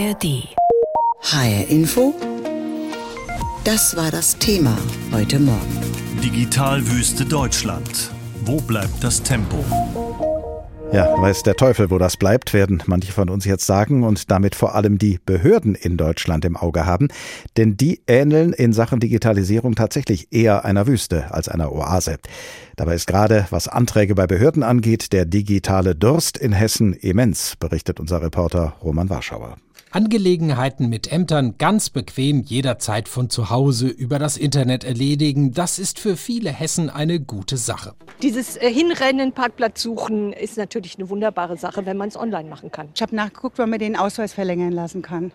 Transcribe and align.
ARD. 0.00 0.48
HR 1.20 1.68
Info. 1.68 2.14
Das 3.64 3.94
war 3.96 4.10
das 4.10 4.38
Thema 4.38 4.74
heute 5.12 5.38
Morgen. 5.38 5.80
Digitalwüste 6.24 7.26
Deutschland. 7.26 8.10
Wo 8.46 8.56
bleibt 8.62 9.04
das 9.04 9.22
Tempo? 9.22 9.62
Ja, 10.90 11.20
weiß 11.20 11.42
der 11.42 11.54
Teufel, 11.54 11.90
wo 11.90 11.98
das 11.98 12.16
bleibt, 12.16 12.54
werden 12.54 12.82
manche 12.86 13.12
von 13.12 13.28
uns 13.28 13.44
jetzt 13.44 13.66
sagen 13.66 14.02
und 14.02 14.30
damit 14.30 14.54
vor 14.54 14.74
allem 14.74 14.96
die 14.96 15.20
Behörden 15.24 15.74
in 15.74 15.98
Deutschland 15.98 16.46
im 16.46 16.56
Auge 16.56 16.86
haben. 16.86 17.08
Denn 17.58 17.76
die 17.76 18.00
ähneln 18.06 18.54
in 18.54 18.72
Sachen 18.72 19.00
Digitalisierung 19.00 19.74
tatsächlich 19.74 20.32
eher 20.32 20.64
einer 20.64 20.86
Wüste 20.86 21.32
als 21.34 21.50
einer 21.50 21.72
Oase. 21.72 22.16
Dabei 22.76 22.94
ist 22.94 23.06
gerade, 23.06 23.46
was 23.50 23.68
Anträge 23.68 24.14
bei 24.14 24.26
Behörden 24.26 24.62
angeht, 24.62 25.12
der 25.12 25.26
digitale 25.26 25.94
Durst 25.94 26.38
in 26.38 26.52
Hessen 26.52 26.94
immens, 26.94 27.54
berichtet 27.60 28.00
unser 28.00 28.22
Reporter 28.22 28.76
Roman 28.82 29.10
Warschauer. 29.10 29.58
Angelegenheiten 29.92 30.88
mit 30.88 31.10
Ämtern 31.10 31.56
ganz 31.58 31.90
bequem 31.90 32.42
jederzeit 32.42 33.08
von 33.08 33.28
zu 33.28 33.50
Hause 33.50 33.88
über 33.88 34.20
das 34.20 34.36
Internet 34.36 34.84
erledigen, 34.84 35.52
das 35.52 35.80
ist 35.80 35.98
für 35.98 36.16
viele 36.16 36.50
Hessen 36.50 36.90
eine 36.90 37.18
gute 37.18 37.56
Sache. 37.56 37.94
Dieses 38.22 38.56
äh, 38.56 38.72
Hinrennen, 38.72 39.32
Parkplatz 39.32 39.82
suchen 39.82 40.32
ist 40.32 40.56
natürlich 40.56 40.96
eine 40.96 41.08
wunderbare 41.08 41.56
Sache, 41.56 41.86
wenn 41.86 41.96
man 41.96 42.08
es 42.08 42.16
online 42.16 42.48
machen 42.48 42.70
kann. 42.70 42.88
Ich 42.94 43.02
habe 43.02 43.16
nachgeguckt, 43.16 43.58
wann 43.58 43.70
man 43.70 43.80
den 43.80 43.96
Ausweis 43.96 44.32
verlängern 44.32 44.72
lassen 44.72 45.02
kann. 45.02 45.32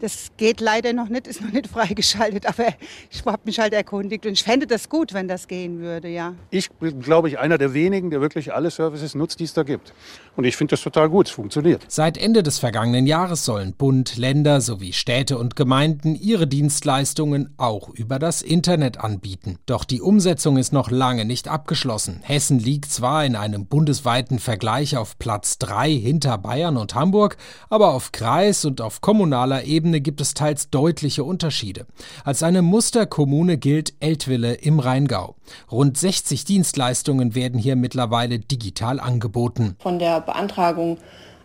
Das 0.00 0.30
geht 0.36 0.60
leider 0.60 0.92
noch 0.92 1.08
nicht, 1.08 1.26
ist 1.26 1.40
noch 1.40 1.50
nicht 1.50 1.66
freigeschaltet, 1.72 2.46
aber 2.46 2.68
ich 3.10 3.24
habe 3.24 3.42
mich 3.44 3.58
halt 3.58 3.72
erkundigt 3.72 4.26
und 4.26 4.32
ich 4.32 4.44
fände 4.44 4.66
das 4.66 4.88
gut, 4.88 5.12
wenn 5.12 5.26
das 5.26 5.48
gehen 5.48 5.80
würde, 5.80 6.08
ja. 6.08 6.34
Ich 6.50 6.70
bin, 6.70 7.00
glaube 7.00 7.28
ich, 7.28 7.38
einer 7.38 7.58
der 7.58 7.74
wenigen, 7.74 8.10
der 8.10 8.20
wirklich 8.20 8.54
alle 8.54 8.70
Services 8.70 9.14
nutzt, 9.14 9.40
die 9.40 9.44
es 9.44 9.54
da 9.54 9.64
gibt. 9.64 9.92
Und 10.36 10.44
ich 10.44 10.56
finde 10.56 10.72
das 10.72 10.82
total 10.82 11.08
gut, 11.08 11.26
es 11.26 11.32
funktioniert. 11.32 11.84
Seit 11.88 12.16
Ende 12.16 12.44
des 12.44 12.60
vergangenen 12.60 13.08
Jahres 13.08 13.44
sollen 13.44 13.72
Bund, 13.72 14.16
Länder 14.16 14.60
sowie 14.60 14.92
Städte 14.92 15.36
und 15.36 15.56
Gemeinden 15.56 16.14
ihre 16.14 16.46
Dienstleistungen 16.46 17.52
auch 17.56 17.88
über 17.88 18.20
das 18.20 18.42
Internet 18.42 18.98
anbieten. 18.98 19.58
Doch 19.66 19.84
die 19.84 20.00
Umsetzung 20.00 20.56
ist 20.56 20.72
noch 20.72 20.92
lange 20.92 21.24
nicht 21.24 21.48
abgeschlossen. 21.48 22.20
Hessen 22.22 22.60
liegt 22.60 22.92
zwar 22.92 23.24
in 23.24 23.34
einem 23.34 23.66
bundesweiten 23.66 24.38
Vergleich 24.38 24.96
auf 24.96 25.18
Platz 25.18 25.58
3 25.58 25.90
hinter 25.90 26.38
Bayern 26.38 26.76
und 26.76 26.94
Hamburg, 26.94 27.36
aber 27.68 27.92
auf 27.92 28.12
Kreis 28.12 28.64
und 28.64 28.80
auf 28.80 29.00
kommunaler 29.00 29.64
Ebene 29.64 29.87
Ebene 29.88 30.02
gibt 30.02 30.20
es 30.20 30.34
teils 30.34 30.68
deutliche 30.68 31.24
Unterschiede. 31.24 31.86
Als 32.22 32.42
eine 32.42 32.60
Musterkommune 32.60 33.56
gilt 33.56 33.94
Eltville 34.00 34.52
im 34.52 34.80
Rheingau. 34.80 35.36
Rund 35.72 35.96
60 35.96 36.44
Dienstleistungen 36.44 37.34
werden 37.34 37.58
hier 37.58 37.74
mittlerweile 37.74 38.38
digital 38.38 39.00
angeboten. 39.00 39.76
Von 39.78 39.98
der 39.98 40.20
Beantragung 40.20 40.98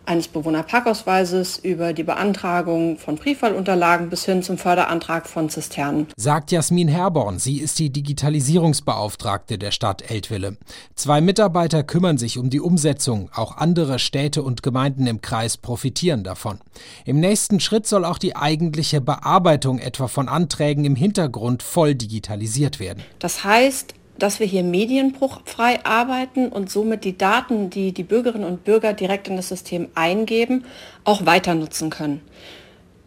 eines 0.06 0.28
Bewohnerparkausweises 0.28 1.58
über 1.58 1.92
die 1.92 2.02
Beantragung 2.02 2.98
von 2.98 3.16
Briefwahlunterlagen 3.16 4.10
bis 4.10 4.24
hin 4.24 4.42
zum 4.42 4.58
Förderantrag 4.58 5.26
von 5.26 5.48
Zisternen. 5.48 6.08
Sagt 6.16 6.52
Jasmin 6.52 6.88
Herborn. 6.88 7.38
Sie 7.38 7.58
ist 7.58 7.78
die 7.78 7.90
Digitalisierungsbeauftragte 7.90 9.58
der 9.58 9.70
Stadt 9.70 10.10
Eltville. 10.10 10.56
Zwei 10.94 11.20
Mitarbeiter 11.20 11.82
kümmern 11.82 12.18
sich 12.18 12.38
um 12.38 12.50
die 12.50 12.60
Umsetzung. 12.60 13.30
Auch 13.34 13.56
andere 13.56 13.98
Städte 13.98 14.42
und 14.42 14.62
Gemeinden 14.62 15.06
im 15.06 15.20
Kreis 15.20 15.56
profitieren 15.56 16.24
davon. 16.24 16.60
Im 17.04 17.20
nächsten 17.20 17.60
Schritt 17.60 17.86
soll 17.86 18.04
auch 18.04 18.18
die 18.18 18.36
eigentliche 18.36 19.00
Bearbeitung 19.00 19.78
etwa 19.78 20.08
von 20.08 20.28
Anträgen 20.28 20.84
im 20.84 20.96
Hintergrund 20.96 21.62
voll 21.62 21.94
digitalisiert 21.94 22.80
werden. 22.80 23.02
Das 23.18 23.44
heißt, 23.44 23.94
dass 24.18 24.40
wir 24.40 24.46
hier 24.46 24.62
medienbruchfrei 24.62 25.84
arbeiten 25.84 26.48
und 26.48 26.70
somit 26.70 27.04
die 27.04 27.18
Daten, 27.18 27.70
die 27.70 27.92
die 27.92 28.04
Bürgerinnen 28.04 28.46
und 28.46 28.64
Bürger 28.64 28.92
direkt 28.92 29.28
in 29.28 29.36
das 29.36 29.48
System 29.48 29.88
eingeben, 29.94 30.64
auch 31.04 31.26
weiter 31.26 31.54
nutzen 31.54 31.90
können. 31.90 32.20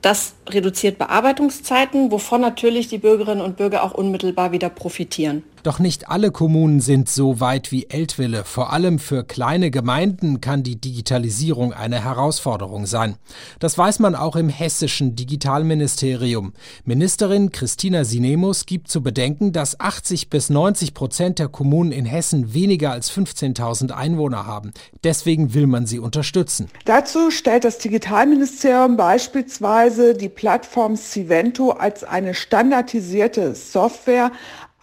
Das 0.01 0.35
reduziert 0.47 0.99
Bearbeitungszeiten, 0.99 2.11
wovon 2.11 2.41
natürlich 2.41 2.87
die 2.87 2.99
Bürgerinnen 2.99 3.41
und 3.41 3.57
Bürger 3.57 3.83
auch 3.83 3.93
unmittelbar 3.93 4.51
wieder 4.51 4.69
profitieren. 4.69 5.43
Doch 5.67 5.79
nicht 5.79 6.07
alle 6.07 6.31
Kommunen 6.31 6.79
sind 6.79 7.09
so 7.09 7.41
weit 7.41 7.73
wie 7.73 7.89
Eltville. 7.89 8.45
Vor 8.45 8.71
allem 8.71 8.99
für 8.99 9.25
kleine 9.25 9.69
Gemeinden 9.69 10.39
kann 10.39 10.63
die 10.63 10.79
Digitalisierung 10.79 11.73
eine 11.73 12.01
Herausforderung 12.01 12.85
sein. 12.85 13.17
Das 13.59 13.77
weiß 13.77 13.99
man 13.99 14.15
auch 14.15 14.37
im 14.37 14.47
hessischen 14.47 15.17
Digitalministerium. 15.17 16.53
Ministerin 16.85 17.51
Christina 17.51 18.05
Sinemus 18.05 18.65
gibt 18.65 18.87
zu 18.87 19.03
bedenken, 19.03 19.51
dass 19.51 19.77
80 19.77 20.29
bis 20.29 20.49
90 20.49 20.93
Prozent 20.93 21.37
der 21.37 21.49
Kommunen 21.49 21.91
in 21.91 22.05
Hessen 22.05 22.53
weniger 22.53 22.93
als 22.93 23.11
15.000 23.11 23.91
Einwohner 23.91 24.45
haben. 24.45 24.71
Deswegen 25.03 25.53
will 25.53 25.67
man 25.67 25.85
sie 25.85 25.99
unterstützen. 25.99 26.69
Dazu 26.85 27.29
stellt 27.29 27.65
das 27.65 27.77
Digitalministerium 27.79 28.95
beispielsweise 28.95 30.13
die 30.13 30.29
Plattform 30.29 30.95
Civento 30.95 31.71
als 31.71 32.05
eine 32.05 32.35
standardisierte 32.35 33.53
Software 33.53 34.31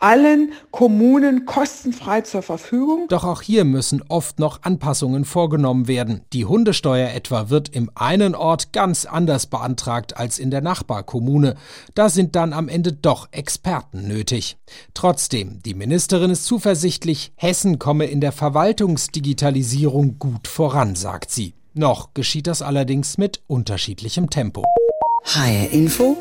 allen 0.01 0.53
Kommunen 0.71 1.47
kostenfrei 1.47 2.21
zur 2.23 2.43
Verfügung. 2.43 3.07
Doch 3.09 3.25
auch 3.25 3.43
hier 3.43 3.65
müssen 3.65 4.03
oft 4.09 4.39
noch 4.39 4.63
Anpassungen 4.63 5.25
vorgenommen 5.25 5.89
werden. 5.89 6.23
Die 6.33 6.45
Hundesteuer 6.45 7.11
etwa 7.11 7.49
wird 7.51 7.71
im 7.71 7.91
einen 7.95 8.35
Ort 8.35 8.73
ganz 8.73 9.07
anders 9.07 9.47
beantragt 9.47 10.17
als 10.17 10.39
in 10.39 10.51
der 10.51 10.61
Nachbarkommune. 10.61 11.55
Da 11.95 12.09
sind 12.09 12.37
dann 12.37 12.53
am 12.53 12.69
Ende 12.69 12.93
doch 12.93 13.29
Experten 13.31 14.07
nötig. 14.07 14.57
Trotzdem, 14.93 15.63
die 15.65 15.75
Ministerin 15.75 16.31
ist 16.31 16.45
zuversichtlich, 16.45 17.33
Hessen 17.37 17.79
komme 17.79 18.07
in 18.07 18.21
der 18.21 18.33
Verwaltungsdigitalisierung 18.33 20.19
gut 20.19 20.49
voran, 20.49 20.97
sagt 20.97 21.31
sie. 21.31 21.55
Noch 21.73 22.15
geschieht 22.15 22.47
das 22.47 22.63
allerdings 22.63 23.19
mit 23.19 23.43
unterschiedlichem 23.47 24.31
Tempo. 24.31 24.65
HR 25.25 25.71
Info 25.73 26.17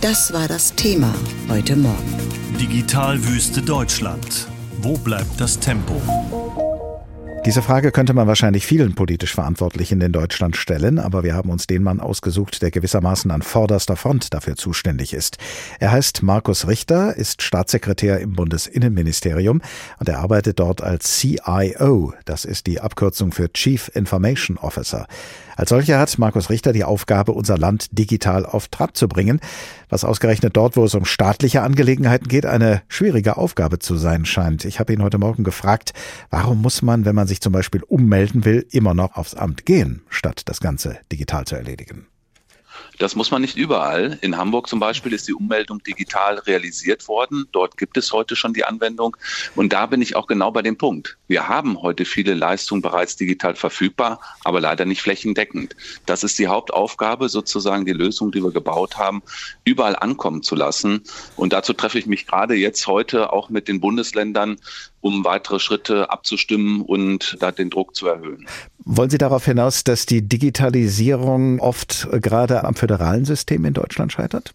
das 0.00 0.32
war 0.32 0.48
das 0.48 0.74
Thema 0.74 1.12
heute 1.48 1.76
Morgen. 1.76 2.16
Digitalwüste 2.60 3.62
Deutschland. 3.62 4.46
Wo 4.80 4.96
bleibt 4.96 5.40
das 5.40 5.58
Tempo? 5.58 6.00
Diese 7.44 7.62
Frage 7.62 7.92
könnte 7.92 8.14
man 8.14 8.26
wahrscheinlich 8.26 8.66
vielen 8.66 8.94
politisch 8.94 9.34
Verantwortlichen 9.34 10.00
in 10.00 10.12
Deutschland 10.12 10.56
stellen, 10.56 10.98
aber 10.98 11.22
wir 11.24 11.34
haben 11.34 11.50
uns 11.50 11.66
den 11.66 11.82
Mann 11.82 11.98
ausgesucht, 11.98 12.60
der 12.62 12.70
gewissermaßen 12.70 13.30
an 13.30 13.42
vorderster 13.42 13.96
Front 13.96 14.34
dafür 14.34 14.56
zuständig 14.56 15.14
ist. 15.14 15.38
Er 15.80 15.92
heißt 15.92 16.22
Markus 16.22 16.68
Richter, 16.68 17.16
ist 17.16 17.42
Staatssekretär 17.42 18.20
im 18.20 18.34
Bundesinnenministerium 18.34 19.62
und 19.98 20.08
er 20.08 20.18
arbeitet 20.18 20.60
dort 20.60 20.82
als 20.82 21.18
CIO, 21.18 22.12
das 22.24 22.44
ist 22.44 22.66
die 22.66 22.80
Abkürzung 22.80 23.32
für 23.32 23.52
Chief 23.52 23.90
Information 23.94 24.58
Officer. 24.58 25.06
Als 25.58 25.70
solcher 25.70 25.98
hat 25.98 26.16
Markus 26.18 26.50
Richter 26.50 26.72
die 26.72 26.84
Aufgabe, 26.84 27.32
unser 27.32 27.58
Land 27.58 27.88
digital 27.90 28.46
auf 28.46 28.68
Trab 28.68 28.96
zu 28.96 29.08
bringen, 29.08 29.40
was 29.88 30.04
ausgerechnet 30.04 30.56
dort, 30.56 30.76
wo 30.76 30.84
es 30.84 30.94
um 30.94 31.04
staatliche 31.04 31.62
Angelegenheiten 31.62 32.28
geht, 32.28 32.46
eine 32.46 32.82
schwierige 32.86 33.36
Aufgabe 33.36 33.80
zu 33.80 33.96
sein 33.96 34.24
scheint. 34.24 34.64
Ich 34.64 34.78
habe 34.78 34.92
ihn 34.92 35.02
heute 35.02 35.18
Morgen 35.18 35.42
gefragt, 35.42 35.94
warum 36.30 36.62
muss 36.62 36.82
man, 36.82 37.04
wenn 37.04 37.16
man 37.16 37.26
sich 37.26 37.40
zum 37.40 37.52
Beispiel 37.52 37.82
ummelden 37.82 38.44
will, 38.44 38.66
immer 38.70 38.94
noch 38.94 39.16
aufs 39.16 39.34
Amt 39.34 39.66
gehen, 39.66 40.02
statt 40.10 40.42
das 40.44 40.60
Ganze 40.60 40.98
digital 41.10 41.44
zu 41.44 41.56
erledigen? 41.56 42.06
Das 42.98 43.14
muss 43.14 43.30
man 43.30 43.42
nicht 43.42 43.56
überall. 43.56 44.18
In 44.22 44.36
Hamburg 44.36 44.68
zum 44.68 44.80
Beispiel 44.80 45.12
ist 45.12 45.28
die 45.28 45.34
Ummeldung 45.34 45.82
digital 45.82 46.38
realisiert 46.38 47.06
worden. 47.06 47.46
Dort 47.52 47.76
gibt 47.76 47.96
es 47.96 48.12
heute 48.12 48.34
schon 48.34 48.52
die 48.52 48.64
Anwendung. 48.64 49.16
Und 49.54 49.72
da 49.72 49.86
bin 49.86 50.02
ich 50.02 50.16
auch 50.16 50.26
genau 50.26 50.50
bei 50.50 50.62
dem 50.62 50.76
Punkt. 50.76 51.16
Wir 51.28 51.48
haben 51.48 51.80
heute 51.80 52.04
viele 52.04 52.34
Leistungen 52.34 52.82
bereits 52.82 53.16
digital 53.16 53.54
verfügbar, 53.54 54.20
aber 54.44 54.60
leider 54.60 54.84
nicht 54.84 55.02
flächendeckend. 55.02 55.76
Das 56.06 56.24
ist 56.24 56.38
die 56.38 56.48
Hauptaufgabe, 56.48 57.28
sozusagen 57.28 57.84
die 57.84 57.92
Lösung, 57.92 58.32
die 58.32 58.42
wir 58.42 58.50
gebaut 58.50 58.96
haben, 58.96 59.22
überall 59.64 59.94
ankommen 59.94 60.42
zu 60.42 60.56
lassen. 60.56 61.02
Und 61.36 61.52
dazu 61.52 61.72
treffe 61.72 61.98
ich 61.98 62.06
mich 62.06 62.26
gerade 62.26 62.54
jetzt 62.54 62.86
heute 62.86 63.32
auch 63.32 63.48
mit 63.48 63.68
den 63.68 63.80
Bundesländern, 63.80 64.58
um 65.08 65.24
weitere 65.24 65.58
Schritte 65.58 66.10
abzustimmen 66.10 66.82
und 66.82 67.36
da 67.40 67.50
den 67.50 67.70
Druck 67.70 67.96
zu 67.96 68.06
erhöhen. 68.06 68.46
Wollen 68.84 69.10
Sie 69.10 69.18
darauf 69.18 69.44
hinaus, 69.44 69.82
dass 69.84 70.06
die 70.06 70.22
Digitalisierung 70.22 71.58
oft 71.60 72.08
gerade 72.20 72.64
am 72.64 72.74
föderalen 72.74 73.24
System 73.24 73.64
in 73.64 73.74
Deutschland 73.74 74.12
scheitert? 74.12 74.54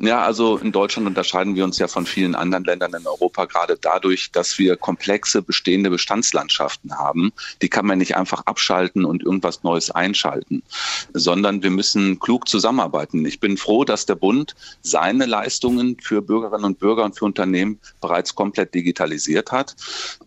Ja, 0.00 0.24
also 0.24 0.58
in 0.58 0.72
Deutschland 0.72 1.06
unterscheiden 1.06 1.54
wir 1.54 1.62
uns 1.62 1.78
ja 1.78 1.86
von 1.86 2.04
vielen 2.04 2.34
anderen 2.34 2.64
Ländern 2.64 2.94
in 2.94 3.06
Europa 3.06 3.44
gerade 3.44 3.78
dadurch, 3.80 4.32
dass 4.32 4.58
wir 4.58 4.76
komplexe 4.76 5.40
bestehende 5.40 5.88
Bestandslandschaften 5.88 6.98
haben. 6.98 7.32
Die 7.62 7.68
kann 7.68 7.86
man 7.86 7.98
nicht 7.98 8.16
einfach 8.16 8.42
abschalten 8.46 9.04
und 9.04 9.22
irgendwas 9.22 9.62
Neues 9.62 9.92
einschalten, 9.92 10.64
sondern 11.12 11.62
wir 11.62 11.70
müssen 11.70 12.18
klug 12.18 12.48
zusammenarbeiten. 12.48 13.24
Ich 13.24 13.38
bin 13.38 13.56
froh, 13.56 13.84
dass 13.84 14.04
der 14.04 14.16
Bund 14.16 14.56
seine 14.82 15.26
Leistungen 15.26 15.96
für 16.02 16.22
Bürgerinnen 16.22 16.64
und 16.64 16.80
Bürger 16.80 17.04
und 17.04 17.16
für 17.16 17.24
Unternehmen 17.24 17.78
bereits 18.00 18.34
komplett 18.34 18.74
digitalisiert 18.74 19.52
hat. 19.52 19.76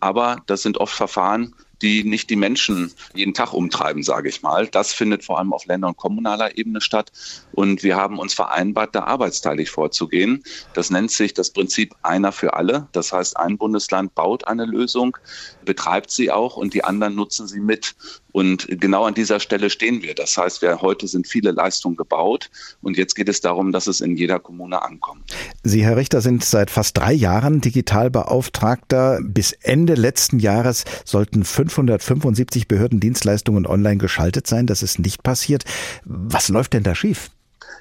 Aber 0.00 0.42
das 0.46 0.62
sind 0.62 0.78
oft 0.78 0.94
Verfahren, 0.94 1.54
die 1.82 2.04
nicht 2.04 2.30
die 2.30 2.36
Menschen 2.36 2.92
jeden 3.14 3.34
Tag 3.34 3.52
umtreiben, 3.52 4.02
sage 4.02 4.28
ich 4.28 4.42
mal. 4.42 4.66
Das 4.66 4.92
findet 4.92 5.24
vor 5.24 5.38
allem 5.38 5.52
auf 5.52 5.66
Länder- 5.66 5.88
und 5.88 5.96
kommunaler 5.96 6.56
Ebene 6.56 6.80
statt. 6.80 7.12
Und 7.52 7.82
wir 7.82 7.96
haben 7.96 8.18
uns 8.18 8.34
vereinbart, 8.34 8.94
da 8.94 9.04
arbeitsteilig 9.04 9.70
vorzugehen. 9.70 10.42
Das 10.74 10.90
nennt 10.90 11.10
sich 11.10 11.34
das 11.34 11.50
Prinzip 11.50 11.94
einer 12.02 12.32
für 12.32 12.54
alle. 12.54 12.88
Das 12.92 13.12
heißt, 13.12 13.36
ein 13.36 13.58
Bundesland 13.58 14.14
baut 14.14 14.46
eine 14.46 14.64
Lösung, 14.64 15.16
betreibt 15.64 16.10
sie 16.10 16.30
auch 16.30 16.56
und 16.56 16.74
die 16.74 16.84
anderen 16.84 17.14
nutzen 17.14 17.46
sie 17.46 17.60
mit. 17.60 17.94
Und 18.38 18.68
genau 18.70 19.02
an 19.04 19.14
dieser 19.14 19.40
Stelle 19.40 19.68
stehen 19.68 20.00
wir. 20.00 20.14
Das 20.14 20.36
heißt, 20.36 20.62
wir, 20.62 20.80
heute 20.80 21.08
sind 21.08 21.26
viele 21.26 21.50
Leistungen 21.50 21.96
gebaut 21.96 22.50
und 22.80 22.96
jetzt 22.96 23.16
geht 23.16 23.28
es 23.28 23.40
darum, 23.40 23.72
dass 23.72 23.88
es 23.88 24.00
in 24.00 24.16
jeder 24.16 24.38
Kommune 24.38 24.80
ankommt. 24.80 25.24
Sie, 25.64 25.82
Herr 25.82 25.96
Richter, 25.96 26.20
sind 26.20 26.44
seit 26.44 26.70
fast 26.70 26.96
drei 26.96 27.12
Jahren 27.12 27.60
Digitalbeauftragter. 27.60 29.18
Bis 29.24 29.50
Ende 29.50 29.94
letzten 29.94 30.38
Jahres 30.38 30.84
sollten 31.04 31.42
575 31.42 32.68
Behördendienstleistungen 32.68 33.66
online 33.66 33.96
geschaltet 33.96 34.46
sein. 34.46 34.68
Das 34.68 34.84
ist 34.84 35.00
nicht 35.00 35.24
passiert. 35.24 35.64
Was 36.04 36.48
läuft 36.48 36.74
denn 36.74 36.84
da 36.84 36.94
schief? 36.94 37.30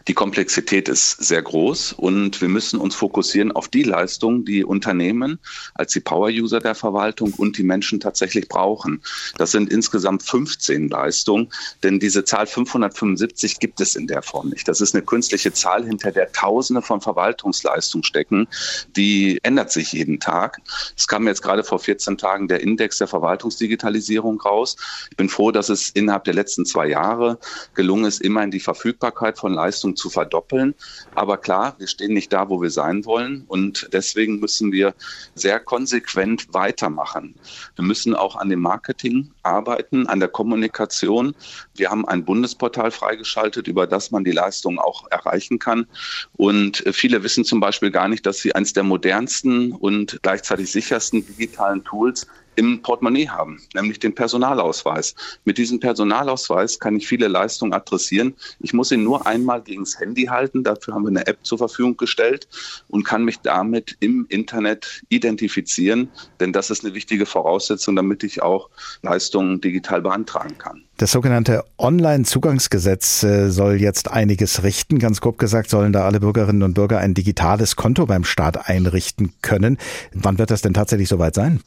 Die 0.08 0.14
Komplexität 0.14 0.88
ist 0.88 1.22
sehr 1.22 1.42
groß 1.42 1.92
und 1.92 2.40
wir 2.40 2.48
müssen 2.48 2.80
uns 2.80 2.96
fokussieren 2.96 3.52
auf 3.52 3.68
die 3.68 3.84
Leistungen, 3.84 4.46
die 4.46 4.64
Unternehmen 4.64 5.38
als 5.74 5.92
die 5.92 6.00
Power-User 6.00 6.62
der 6.62 6.76
Verwaltung 6.76 7.34
und 7.34 7.58
die 7.58 7.64
Menschen 7.64 8.00
tatsächlich 8.00 8.48
brauchen. 8.48 9.02
Das 9.38 9.52
sind 9.52 9.70
insgesamt 9.70 10.24
15 10.24 10.88
Leistungen, 10.88 11.50
denn 11.84 12.00
diese 12.00 12.24
Zahl 12.24 12.48
575 12.48 13.60
gibt 13.60 13.82
es 13.82 13.96
in 13.96 14.08
der 14.08 14.22
Form 14.22 14.48
nicht. 14.48 14.70
Das 14.70 14.80
ist 14.80 14.96
eine 14.96 15.04
künstliche 15.04 15.52
Zahl, 15.52 15.86
hinter 15.86 16.14
der 16.14 16.32
Tausende 16.32 16.82
von 16.82 17.02
Verwaltungsleistungen 17.02 18.06
stecken. 18.06 18.48
Die 18.96 19.40
ändert 19.44 19.74
sich 19.74 19.92
jeden 19.92 20.22
Tag. 20.22 20.62
Es 20.96 21.08
kam 21.08 21.28
jetzt 21.28 21.42
gerade 21.42 21.66
vor 21.66 21.80
14 21.80 22.18
Tagen 22.18 22.48
der 22.48 22.62
Index 22.62 23.00
der 23.00 23.08
Verwaltungsdigitalisierung 23.08 24.40
raus. 24.40 24.78
Ich 25.12 25.18
bin 25.18 25.28
froh, 25.28 25.52
dass 25.52 25.68
es 25.68 25.90
innerhalb 25.90 26.24
der 26.24 26.34
letzten 26.34 26.66
zwei 26.66 26.88
Jahre 26.88 27.40
gelungen 27.74 28.06
ist, 28.06 28.22
immerhin 28.22 28.52
die 28.52 28.62
Verfügbarkeit 28.62 29.38
von 29.38 29.54
Leistungen 29.54 29.97
zu 29.98 30.10
verdoppeln. 30.10 30.76
Aber 31.16 31.38
klar, 31.38 31.76
wir 31.78 31.88
stehen 31.88 32.14
nicht 32.14 32.32
da, 32.32 32.50
wo 32.50 32.62
wir 32.62 32.70
sein 32.70 33.06
wollen. 33.06 33.44
Und 33.48 33.90
deswegen 33.92 34.40
müssen 34.40 34.72
wir 34.72 34.94
sehr 35.36 35.60
konsequent 35.60 36.54
weitermachen. 36.54 37.36
Wir 37.76 37.84
müssen 37.84 38.16
auch 38.16 38.36
an 38.36 38.50
dem 38.50 38.62
Marketing 38.62 39.32
arbeiten, 39.44 40.08
an 40.08 40.20
der 40.20 40.30
Kommunikation. 40.30 41.36
Wir 41.76 41.90
haben 41.90 42.08
ein 42.08 42.24
Bundesportal 42.24 42.92
freigeschaltet, 42.92 43.68
über 43.68 43.88
das 43.88 44.12
man 44.12 44.24
die 44.24 44.32
Leistungen 44.32 44.80
auch 44.80 45.10
erreichen 45.12 45.60
kann. 45.60 45.88
Und 46.36 46.84
viele 46.92 47.24
wissen 47.24 47.44
zum 47.44 47.60
Beispiel 47.60 47.92
gar 47.92 48.08
nicht, 48.08 48.26
dass 48.26 48.38
sie 48.38 48.56
eines 48.56 48.74
der 48.74 48.84
modernsten 48.84 49.72
und 49.72 50.20
gleichzeitig 50.22 50.72
sichersten 50.72 51.26
digitalen 51.26 51.84
Tools 51.84 52.28
im 52.58 52.82
Portemonnaie 52.82 53.30
haben, 53.30 53.62
nämlich 53.74 54.00
den 54.00 54.16
Personalausweis. 54.16 55.16
Mit 55.46 55.58
diesem 55.58 55.80
Personalausweis 55.80 56.80
kann 56.80 56.96
ich 56.96 57.08
viele 57.08 57.28
Leistungen 57.28 57.72
adressieren. 57.72 58.36
Ich 58.60 58.74
muss 58.74 58.92
ihn 58.92 59.04
nur 59.04 59.28
einmal 59.28 59.62
gegen 59.62 59.84
das 59.84 60.00
Handy 60.00 60.26
halten. 60.26 60.64
Dafür 60.64 60.96
haben 60.96 61.04
wir 61.04 61.10
eine 61.10 61.28
App 61.28 61.38
zur 61.44 61.60
Verfügung 61.60 61.96
gestellt 61.98 62.48
und 62.88 63.04
kann 63.04 63.24
mich 63.24 63.40
damit 63.42 63.96
im 64.00 64.26
Internet 64.30 65.04
identifizieren, 65.10 66.10
denn 66.40 66.52
das 66.52 66.72
ist 66.72 66.84
eine 66.84 66.96
wichtige 66.96 67.28
Voraussetzung, 67.28 67.96
damit 67.96 68.24
ich 68.24 68.42
auch 68.42 68.70
Leistungen 69.04 69.62
digital 69.62 70.02
beantragen 70.02 70.58
kann. 70.58 70.87
Das 70.98 71.12
sogenannte 71.12 71.64
Online-Zugangsgesetz 71.78 73.22
äh, 73.22 73.52
soll 73.52 73.80
jetzt 73.80 74.10
einiges 74.10 74.64
richten. 74.64 74.98
Ganz 74.98 75.22
grob 75.22 75.38
gesagt 75.38 75.70
sollen 75.70 75.94
da 75.94 76.06
alle 76.06 76.20
Bürgerinnen 76.20 76.64
und 76.64 76.74
Bürger 76.74 76.98
ein 76.98 77.14
digitales 77.14 77.76
Konto 77.76 78.08
beim 78.08 78.24
Staat 78.24 78.68
einrichten 78.68 79.32
können. 79.44 79.78
Wann 80.12 80.40
wird 80.40 80.50
das 80.50 80.64
denn 80.64 80.74
tatsächlich 80.74 81.08
soweit 81.08 81.36
sein? 81.36 81.62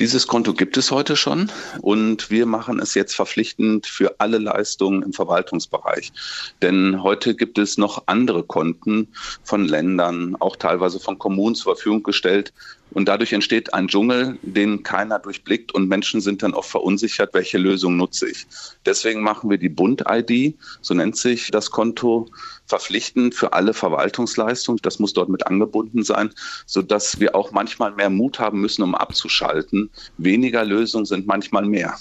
Dieses 0.00 0.26
Konto 0.26 0.54
gibt 0.54 0.76
es 0.76 0.90
heute 0.90 1.14
schon 1.14 1.52
und 1.82 2.32
wir 2.32 2.46
machen 2.46 2.80
es 2.80 2.94
jetzt 2.94 3.14
verpflichtend 3.14 3.86
für 3.86 4.16
alle 4.18 4.38
Leistungen 4.38 5.02
im 5.04 5.12
Verwaltungsbereich. 5.12 6.12
Denn 6.60 7.00
heute 7.00 7.36
gibt 7.36 7.58
es 7.58 7.78
noch 7.78 8.02
andere 8.06 8.42
Konten 8.42 9.06
von 9.44 9.66
Ländern, 9.68 10.34
auch 10.40 10.56
teilweise 10.56 10.98
von 10.98 11.16
Kommunen 11.16 11.54
zur 11.54 11.76
Verfügung 11.76 12.02
gestellt, 12.02 12.52
und 12.94 13.06
dadurch 13.06 13.32
entsteht 13.32 13.74
ein 13.74 13.88
Dschungel, 13.88 14.38
den 14.42 14.82
keiner 14.82 15.18
durchblickt 15.18 15.72
und 15.72 15.88
Menschen 15.88 16.20
sind 16.20 16.42
dann 16.42 16.54
oft 16.54 16.70
verunsichert, 16.70 17.34
welche 17.34 17.58
Lösung 17.58 17.96
nutze 17.96 18.30
ich. 18.30 18.46
Deswegen 18.86 19.20
machen 19.20 19.50
wir 19.50 19.58
die 19.58 19.68
Bund-ID, 19.68 20.54
so 20.80 20.94
nennt 20.94 21.16
sich 21.16 21.50
das 21.50 21.70
Konto, 21.70 22.28
verpflichtend 22.66 23.34
für 23.34 23.52
alle 23.52 23.74
Verwaltungsleistungen. 23.74 24.80
Das 24.82 24.98
muss 24.98 25.12
dort 25.12 25.28
mit 25.28 25.46
angebunden 25.46 26.02
sein, 26.02 26.30
sodass 26.66 27.20
wir 27.20 27.34
auch 27.34 27.52
manchmal 27.52 27.92
mehr 27.92 28.10
Mut 28.10 28.38
haben 28.38 28.60
müssen, 28.60 28.82
um 28.82 28.94
abzuschalten. 28.94 29.90
Weniger 30.18 30.64
Lösungen 30.64 31.04
sind 31.04 31.26
manchmal 31.26 31.66
mehr. 31.66 31.94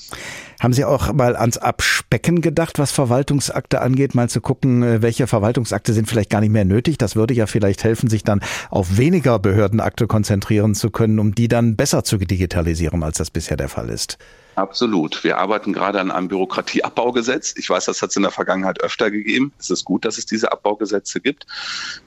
Haben 0.60 0.74
Sie 0.74 0.86
auch 0.86 1.12
mal 1.12 1.36
ans 1.36 1.58
Abspecken 1.58 2.42
gedacht, 2.42 2.80
was 2.80 2.92
Verwaltungsakte 2.92 3.82
angeht, 3.82 4.16
mal 4.16 4.30
zu 4.30 4.40
gucken, 4.40 4.82
äh, 4.84 5.02
welche 5.02 5.28
Verwaltungsakte 5.28 5.94
sind 5.94 6.08
vielleicht 6.08 6.30
gar 6.30 6.40
nicht 6.40 6.52
mehr 6.52 6.66
nötig? 6.66 6.98
Das 6.98 7.16
würde 7.16 7.34
ja 7.34 7.48
vielleicht 7.48 7.84
helfen, 7.84 8.10
sich 8.10 8.24
dann 8.24 8.40
auf 8.70 8.98
weniger 8.98 9.40
Behördenakte 9.40 10.08
konzentrieren 10.08 10.76
zu 10.76 10.90
können, 10.90 11.20
um 11.20 11.36
die 11.36 11.50
dann 11.50 11.76
besser 11.76 12.04
zu 12.04 12.18
digitalisieren, 12.18 13.04
als 13.04 13.18
das 13.18 13.30
bisher 13.30 13.58
der 13.58 13.70
Fall 13.70 13.90
ist. 13.90 14.18
Absolut. 14.56 15.24
Wir 15.24 15.38
arbeiten 15.40 15.74
gerade 15.74 16.00
an 16.00 16.12
einem 16.12 16.28
Bürokratieabbaugesetz. 16.28 17.56
Ich 17.58 17.70
weiß, 17.70 17.86
das 17.86 18.02
hat 18.02 18.12
es 18.12 18.16
in 18.16 18.22
der 18.22 18.32
Vergangenheit 18.32 18.82
öfter 18.82 19.10
gegeben. 19.10 19.52
Es 19.58 19.72
ist 19.72 19.84
gut, 19.84 20.06
dass 20.06 20.18
es 20.20 20.28
diese 20.28 20.52
Abbaugesetze 20.52 21.22
gibt. 21.22 21.48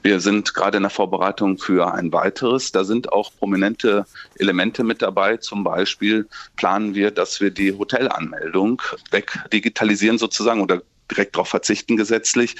Wir 0.01 0.21
sind 0.21 0.53
gerade 0.53 0.77
in 0.77 0.83
der 0.83 0.89
Vorbereitung 0.89 1.57
für 1.57 1.93
ein 1.93 2.13
weiteres. 2.13 2.71
Da 2.71 2.85
sind 2.85 3.11
auch 3.11 3.31
prominente 3.37 4.05
Elemente 4.35 4.83
mit 4.85 5.01
dabei. 5.01 5.37
Zum 5.37 5.65
Beispiel 5.65 6.27
planen 6.55 6.95
wir, 6.95 7.11
dass 7.11 7.41
wir 7.41 7.51
die 7.51 7.73
Hotelanmeldung 7.73 8.81
wegdigitalisieren 9.11 10.17
sozusagen 10.17 10.61
oder 10.61 10.81
direkt 11.09 11.35
darauf 11.35 11.49
verzichten 11.49 11.97
gesetzlich 11.97 12.55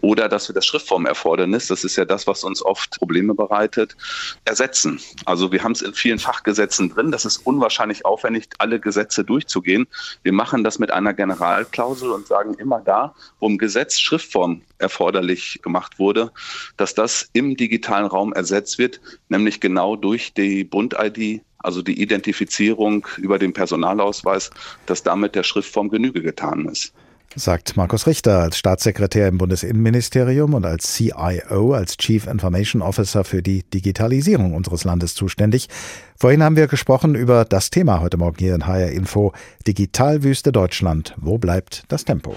oder 0.00 0.28
dass 0.28 0.48
wir 0.48 0.54
das 0.54 0.66
Schriftformerfordernis, 0.66 1.68
das 1.68 1.84
ist 1.84 1.96
ja 1.96 2.04
das, 2.04 2.26
was 2.26 2.44
uns 2.44 2.64
oft 2.64 2.98
Probleme 2.98 3.34
bereitet, 3.34 3.96
ersetzen. 4.44 5.00
Also 5.24 5.52
wir 5.52 5.62
haben 5.62 5.72
es 5.72 5.82
in 5.82 5.94
vielen 5.94 6.18
Fachgesetzen 6.18 6.90
drin. 6.90 7.10
Das 7.10 7.24
ist 7.24 7.38
unwahrscheinlich 7.38 8.04
aufwendig, 8.04 8.48
alle 8.58 8.80
Gesetze 8.80 9.24
durchzugehen. 9.24 9.86
Wir 10.22 10.32
machen 10.32 10.64
das 10.64 10.78
mit 10.78 10.90
einer 10.90 11.14
Generalklausel 11.14 12.10
und 12.10 12.26
sagen 12.26 12.54
immer 12.54 12.80
da, 12.80 13.14
wo 13.40 13.48
im 13.48 13.58
Gesetz 13.58 13.98
Schriftform 13.98 14.62
erforderlich 14.78 15.60
gemacht 15.62 15.98
wurde, 15.98 16.32
dass 16.76 16.94
das 16.94 17.28
im 17.32 17.56
digitalen 17.56 18.06
Raum 18.06 18.32
ersetzt 18.32 18.78
wird, 18.78 19.00
nämlich 19.28 19.60
genau 19.60 19.96
durch 19.96 20.34
die 20.34 20.64
Bund-ID 20.64 21.42
also 21.64 21.80
die 21.80 22.02
Identifizierung 22.02 23.06
über 23.18 23.38
den 23.38 23.52
Personalausweis, 23.52 24.50
dass 24.86 25.04
damit 25.04 25.36
der 25.36 25.44
Schriftform 25.44 25.90
Genüge 25.90 26.20
getan 26.20 26.68
ist 26.68 26.92
sagt 27.36 27.76
Markus 27.76 28.06
Richter 28.06 28.40
als 28.40 28.58
Staatssekretär 28.58 29.28
im 29.28 29.38
Bundesinnenministerium 29.38 30.54
und 30.54 30.64
als 30.64 30.94
CIO, 30.94 31.72
als 31.72 31.96
Chief 31.96 32.26
Information 32.26 32.82
Officer 32.82 33.24
für 33.24 33.42
die 33.42 33.62
Digitalisierung 33.62 34.54
unseres 34.54 34.84
Landes 34.84 35.14
zuständig. 35.14 35.68
Vorhin 36.16 36.42
haben 36.42 36.56
wir 36.56 36.66
gesprochen 36.66 37.14
über 37.14 37.44
das 37.44 37.70
Thema 37.70 38.00
heute 38.00 38.16
Morgen 38.16 38.38
hier 38.38 38.54
in 38.54 38.66
HR 38.66 38.90
Info 38.90 39.32
Digitalwüste 39.66 40.52
Deutschland. 40.52 41.14
Wo 41.16 41.38
bleibt 41.38 41.84
das 41.88 42.04
Tempo? 42.04 42.34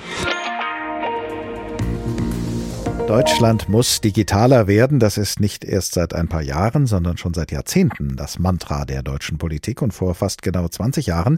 Deutschland 3.07 3.69
muss 3.69 4.01
digitaler 4.01 4.65
werden. 4.65 4.99
Das 4.99 5.19
ist 5.19 5.39
nicht 5.39 5.63
erst 5.63 5.93
seit 5.93 6.15
ein 6.15 6.27
paar 6.27 6.41
Jahren, 6.41 6.87
sondern 6.87 7.17
schon 7.17 7.35
seit 7.35 7.51
Jahrzehnten 7.51 8.15
das 8.15 8.39
Mantra 8.39 8.83
der 8.83 9.03
deutschen 9.03 9.37
Politik. 9.37 9.83
Und 9.83 9.93
vor 9.93 10.15
fast 10.15 10.41
genau 10.41 10.67
20 10.67 11.05
Jahren, 11.05 11.37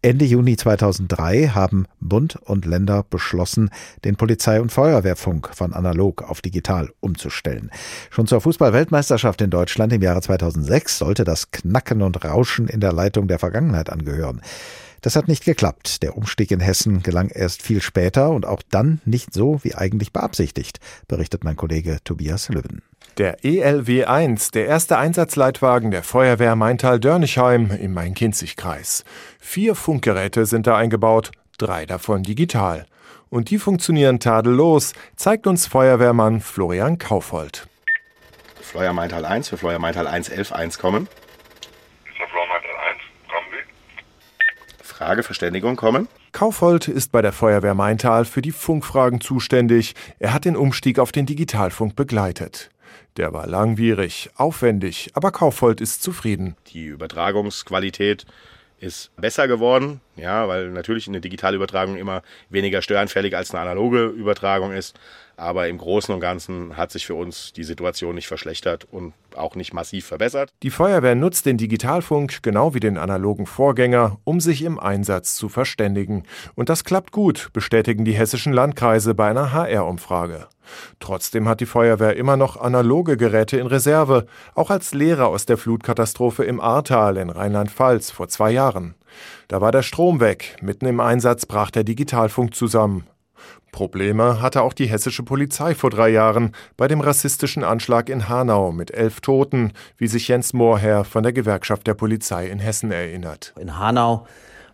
Ende 0.00 0.24
Juni 0.24 0.56
2003, 0.56 1.48
haben 1.48 1.86
Bund 1.98 2.36
und 2.36 2.66
Länder 2.66 3.04
beschlossen, 3.10 3.70
den 4.04 4.14
Polizei- 4.14 4.60
und 4.60 4.70
Feuerwehrfunk 4.70 5.50
von 5.52 5.72
analog 5.72 6.22
auf 6.22 6.40
digital 6.40 6.90
umzustellen. 7.00 7.72
Schon 8.10 8.28
zur 8.28 8.40
Fußball-Weltmeisterschaft 8.40 9.40
in 9.40 9.50
Deutschland 9.50 9.92
im 9.92 10.02
Jahre 10.02 10.22
2006 10.22 10.98
sollte 10.98 11.24
das 11.24 11.50
Knacken 11.50 12.02
und 12.02 12.24
Rauschen 12.24 12.68
in 12.68 12.78
der 12.78 12.92
Leitung 12.92 13.26
der 13.26 13.40
Vergangenheit 13.40 13.90
angehören. 13.90 14.40
Das 15.00 15.16
hat 15.16 15.28
nicht 15.28 15.44
geklappt. 15.44 16.02
Der 16.02 16.16
Umstieg 16.16 16.50
in 16.50 16.60
Hessen 16.60 17.02
gelang 17.02 17.28
erst 17.28 17.62
viel 17.62 17.80
später 17.80 18.30
und 18.30 18.46
auch 18.46 18.62
dann 18.70 19.00
nicht 19.04 19.32
so 19.32 19.60
wie 19.62 19.74
eigentlich 19.74 20.12
beabsichtigt, 20.12 20.80
berichtet 21.06 21.44
mein 21.44 21.56
Kollege 21.56 21.98
Tobias 22.04 22.48
Löwen. 22.48 22.82
Der 23.16 23.44
ELW 23.44 24.04
1, 24.04 24.52
der 24.52 24.66
erste 24.66 24.98
Einsatzleitwagen 24.98 25.90
der 25.90 26.02
Feuerwehr 26.02 26.56
Maintal-Dörnichheim 26.56 27.70
im 27.70 27.92
Main-Kinzig-Kreis. 27.94 29.04
Vier 29.40 29.74
Funkgeräte 29.74 30.46
sind 30.46 30.66
da 30.66 30.76
eingebaut, 30.76 31.32
drei 31.58 31.86
davon 31.86 32.22
digital. 32.22 32.86
Und 33.28 33.50
die 33.50 33.58
funktionieren 33.58 34.20
tadellos, 34.20 34.92
zeigt 35.16 35.46
uns 35.46 35.66
Feuerwehrmann 35.66 36.40
Florian 36.40 36.98
Kaufold. 36.98 37.66
Fleuer 38.60 38.92
Maintal 38.92 39.24
1 39.24 39.48
für 39.48 39.56
Fleuer 39.56 39.78
Maintal 39.78 40.06
1 40.06 40.28
11 40.28 40.78
kommen. 40.78 41.08
Frage 44.98 45.22
Verständigung 45.22 45.76
kommen. 45.76 46.08
Kaufold 46.32 46.88
ist 46.88 47.12
bei 47.12 47.22
der 47.22 47.30
Feuerwehr 47.30 47.74
Maintal 47.74 48.24
für 48.24 48.42
die 48.42 48.50
Funkfragen 48.50 49.20
zuständig. 49.20 49.94
Er 50.18 50.34
hat 50.34 50.44
den 50.44 50.56
Umstieg 50.56 50.98
auf 50.98 51.12
den 51.12 51.24
Digitalfunk 51.24 51.94
begleitet. 51.94 52.70
Der 53.16 53.32
war 53.32 53.46
langwierig, 53.46 54.28
aufwendig, 54.34 55.10
aber 55.14 55.30
Kaufold 55.30 55.80
ist 55.80 56.02
zufrieden. 56.02 56.56
Die 56.72 56.86
Übertragungsqualität 56.86 58.26
ist 58.80 59.14
besser 59.14 59.46
geworden, 59.46 60.00
ja, 60.16 60.48
weil 60.48 60.70
natürlich 60.70 61.06
eine 61.06 61.20
digitale 61.20 61.54
Übertragung 61.54 61.96
immer 61.96 62.22
weniger 62.50 62.82
störanfällig 62.82 63.36
als 63.36 63.52
eine 63.52 63.60
analoge 63.60 64.06
Übertragung 64.06 64.72
ist. 64.72 64.98
Aber 65.38 65.68
im 65.68 65.78
Großen 65.78 66.12
und 66.12 66.20
Ganzen 66.20 66.76
hat 66.76 66.90
sich 66.90 67.06
für 67.06 67.14
uns 67.14 67.52
die 67.52 67.62
Situation 67.62 68.16
nicht 68.16 68.26
verschlechtert 68.26 68.88
und 68.90 69.14
auch 69.36 69.54
nicht 69.54 69.72
massiv 69.72 70.04
verbessert. 70.04 70.50
Die 70.64 70.70
Feuerwehr 70.70 71.14
nutzt 71.14 71.46
den 71.46 71.56
Digitalfunk 71.56 72.42
genau 72.42 72.74
wie 72.74 72.80
den 72.80 72.98
analogen 72.98 73.46
Vorgänger, 73.46 74.18
um 74.24 74.40
sich 74.40 74.62
im 74.62 74.80
Einsatz 74.80 75.36
zu 75.36 75.48
verständigen. 75.48 76.24
Und 76.56 76.68
das 76.68 76.82
klappt 76.82 77.12
gut, 77.12 77.50
bestätigen 77.52 78.04
die 78.04 78.14
hessischen 78.14 78.52
Landkreise 78.52 79.14
bei 79.14 79.30
einer 79.30 79.52
HR-Umfrage. 79.52 80.48
Trotzdem 80.98 81.48
hat 81.48 81.60
die 81.60 81.66
Feuerwehr 81.66 82.16
immer 82.16 82.36
noch 82.36 82.56
analoge 82.56 83.16
Geräte 83.16 83.58
in 83.58 83.68
Reserve, 83.68 84.26
auch 84.56 84.70
als 84.70 84.92
Lehrer 84.92 85.28
aus 85.28 85.46
der 85.46 85.56
Flutkatastrophe 85.56 86.42
im 86.42 86.60
Ahrtal 86.60 87.16
in 87.16 87.30
Rheinland-Pfalz 87.30 88.10
vor 88.10 88.26
zwei 88.26 88.50
Jahren. 88.50 88.96
Da 89.46 89.60
war 89.60 89.70
der 89.70 89.82
Strom 89.82 90.18
weg, 90.18 90.56
mitten 90.62 90.86
im 90.86 90.98
Einsatz 90.98 91.46
brach 91.46 91.70
der 91.70 91.84
Digitalfunk 91.84 92.56
zusammen. 92.56 93.06
Probleme 93.72 94.40
hatte 94.40 94.62
auch 94.62 94.72
die 94.72 94.86
hessische 94.86 95.22
Polizei 95.22 95.74
vor 95.74 95.90
drei 95.90 96.08
Jahren 96.08 96.52
bei 96.76 96.88
dem 96.88 97.00
rassistischen 97.00 97.64
Anschlag 97.64 98.08
in 98.08 98.28
Hanau 98.28 98.72
mit 98.72 98.92
elf 98.92 99.20
Toten, 99.20 99.72
wie 99.96 100.08
sich 100.08 100.28
Jens 100.28 100.52
Mohrherr 100.52 101.04
von 101.04 101.22
der 101.22 101.32
Gewerkschaft 101.32 101.86
der 101.86 101.94
Polizei 101.94 102.48
in 102.48 102.58
Hessen 102.58 102.90
erinnert. 102.90 103.54
In 103.58 103.78
Hanau 103.78 104.26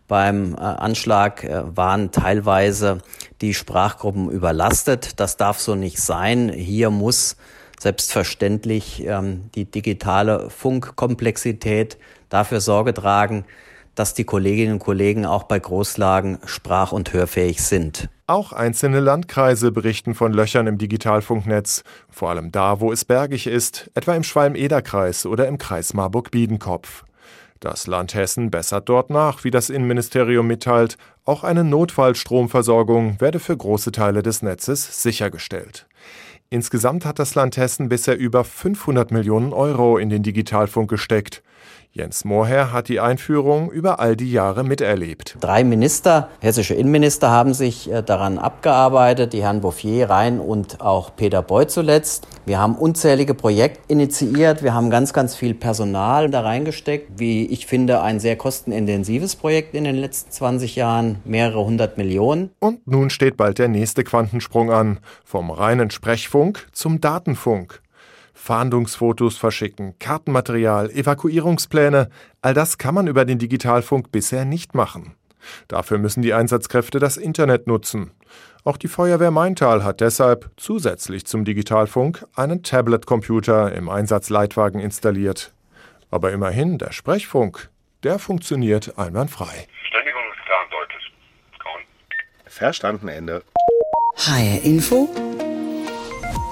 beim 0.06 0.54
äh, 0.54 0.58
Anschlag 0.58 1.44
äh, 1.44 1.76
waren 1.76 2.10
teilweise 2.10 2.98
die 3.40 3.54
Sprachgruppen 3.54 4.30
überlastet. 4.30 5.18
Das 5.18 5.36
darf 5.36 5.60
so 5.60 5.74
nicht 5.74 5.98
sein. 5.98 6.50
Hier 6.50 6.90
muss 6.90 7.36
selbstverständlich 7.80 9.04
ähm, 9.06 9.50
die 9.54 9.64
digitale 9.64 10.50
Funkkomplexität 10.50 11.98
dafür 12.28 12.60
Sorge 12.60 12.94
tragen, 12.94 13.44
dass 13.94 14.14
die 14.14 14.24
Kolleginnen 14.24 14.74
und 14.74 14.78
Kollegen 14.78 15.26
auch 15.26 15.44
bei 15.44 15.58
Großlagen 15.58 16.38
sprach- 16.44 16.92
und 16.92 17.12
hörfähig 17.12 17.62
sind. 17.62 18.08
Auch 18.26 18.54
einzelne 18.54 19.00
Landkreise 19.00 19.70
berichten 19.70 20.14
von 20.14 20.32
Löchern 20.32 20.66
im 20.66 20.78
Digitalfunknetz, 20.78 21.84
vor 22.08 22.30
allem 22.30 22.52
da, 22.52 22.80
wo 22.80 22.90
es 22.90 23.04
bergig 23.04 23.46
ist, 23.46 23.90
etwa 23.92 24.14
im 24.14 24.22
Schwalm-Eder-Kreis 24.22 25.26
oder 25.26 25.46
im 25.46 25.58
Kreis 25.58 25.92
Marburg-Biedenkopf. 25.92 27.04
Das 27.60 27.86
Land 27.86 28.14
Hessen 28.14 28.50
bessert 28.50 28.88
dort 28.88 29.10
nach, 29.10 29.44
wie 29.44 29.50
das 29.50 29.68
Innenministerium 29.68 30.46
mitteilt, 30.46 30.96
auch 31.26 31.44
eine 31.44 31.64
Notfallstromversorgung 31.64 33.20
werde 33.20 33.40
für 33.40 33.58
große 33.58 33.92
Teile 33.92 34.22
des 34.22 34.40
Netzes 34.40 35.02
sichergestellt. 35.02 35.86
Insgesamt 36.48 37.04
hat 37.04 37.18
das 37.18 37.34
Land 37.34 37.58
Hessen 37.58 37.90
bisher 37.90 38.16
über 38.16 38.42
500 38.44 39.10
Millionen 39.10 39.52
Euro 39.52 39.98
in 39.98 40.08
den 40.08 40.22
Digitalfunk 40.22 40.88
gesteckt. 40.88 41.42
Jens 41.96 42.24
Mohrherr 42.24 42.72
hat 42.72 42.88
die 42.88 42.98
Einführung 42.98 43.70
über 43.70 44.00
all 44.00 44.16
die 44.16 44.32
Jahre 44.32 44.64
miterlebt. 44.64 45.36
Drei 45.38 45.62
Minister, 45.62 46.28
hessische 46.40 46.74
Innenminister, 46.74 47.30
haben 47.30 47.54
sich 47.54 47.88
äh, 47.88 48.02
daran 48.02 48.40
abgearbeitet, 48.40 49.32
die 49.32 49.44
Herren 49.44 49.60
Bouffier, 49.60 50.10
Rhein 50.10 50.40
und 50.40 50.80
auch 50.80 51.14
Peter 51.14 51.40
Beuth 51.40 51.70
zuletzt. 51.70 52.26
Wir 52.46 52.58
haben 52.58 52.74
unzählige 52.74 53.34
Projekte 53.34 53.78
initiiert, 53.86 54.64
wir 54.64 54.74
haben 54.74 54.90
ganz, 54.90 55.12
ganz 55.12 55.36
viel 55.36 55.54
Personal 55.54 56.30
da 56.30 56.40
reingesteckt. 56.40 57.12
Wie 57.20 57.46
ich 57.46 57.68
finde, 57.68 58.02
ein 58.02 58.18
sehr 58.18 58.34
kostenintensives 58.34 59.36
Projekt 59.36 59.76
in 59.76 59.84
den 59.84 59.94
letzten 59.94 60.32
20 60.32 60.74
Jahren, 60.74 61.20
mehrere 61.24 61.64
hundert 61.64 61.96
Millionen. 61.96 62.50
Und 62.58 62.84
nun 62.88 63.08
steht 63.08 63.36
bald 63.36 63.60
der 63.60 63.68
nächste 63.68 64.02
Quantensprung 64.02 64.72
an, 64.72 64.98
vom 65.24 65.52
reinen 65.52 65.92
Sprechfunk 65.92 66.66
zum 66.72 67.00
Datenfunk. 67.00 67.83
Fahndungsfotos 68.34 69.36
verschicken, 69.36 69.98
Kartenmaterial, 69.98 70.90
Evakuierungspläne, 70.90 72.10
all 72.42 72.54
das 72.54 72.78
kann 72.78 72.94
man 72.94 73.06
über 73.06 73.24
den 73.24 73.38
Digitalfunk 73.38 74.12
bisher 74.12 74.44
nicht 74.44 74.74
machen. 74.74 75.14
Dafür 75.68 75.98
müssen 75.98 76.22
die 76.22 76.34
Einsatzkräfte 76.34 76.98
das 76.98 77.16
Internet 77.16 77.66
nutzen. 77.66 78.12
Auch 78.64 78.76
die 78.76 78.88
Feuerwehr 78.88 79.30
Maintal 79.30 79.84
hat 79.84 80.00
deshalb 80.00 80.50
zusätzlich 80.56 81.26
zum 81.26 81.44
Digitalfunk 81.44 82.26
einen 82.34 82.62
Tablet-Computer 82.62 83.72
im 83.72 83.88
Einsatzleitwagen 83.88 84.80
installiert. 84.80 85.52
Aber 86.10 86.32
immerhin, 86.32 86.78
der 86.78 86.92
Sprechfunk, 86.92 87.70
der 88.02 88.18
funktioniert 88.18 88.98
einwandfrei. 88.98 89.66
Ständigung 89.88 90.22
ist 90.32 90.44
klar 90.44 90.64
und 90.64 90.72
deutlich. 90.72 91.12
Verstanden, 92.46 93.08
Ende. 93.08 93.42
HR 94.16 94.62
Info 94.62 95.08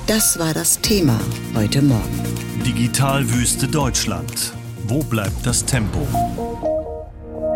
das 0.06 0.38
war 0.38 0.52
das 0.52 0.80
Thema 0.80 1.18
heute 1.54 1.82
Morgen. 1.82 2.22
Digitalwüste 2.66 3.68
Deutschland. 3.68 4.52
Wo 4.86 5.02
bleibt 5.02 5.46
das 5.46 5.64
Tempo? 5.64 6.06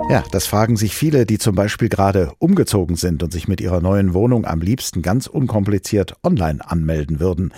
Ja, 0.08 0.22
das 0.30 0.46
fragen 0.46 0.76
sich 0.76 0.94
viele, 0.94 1.26
die 1.26 1.38
zum 1.38 1.56
Beispiel 1.56 1.88
gerade 1.88 2.32
umgezogen 2.38 2.94
sind 2.94 3.24
und 3.24 3.32
sich 3.32 3.48
mit 3.48 3.60
ihrer 3.60 3.80
neuen 3.80 4.14
Wohnung 4.14 4.44
am 4.44 4.60
liebsten 4.60 5.02
ganz 5.02 5.26
unkompliziert 5.26 6.14
online 6.22 6.60
anmelden 6.64 7.18
würden. 7.18 7.52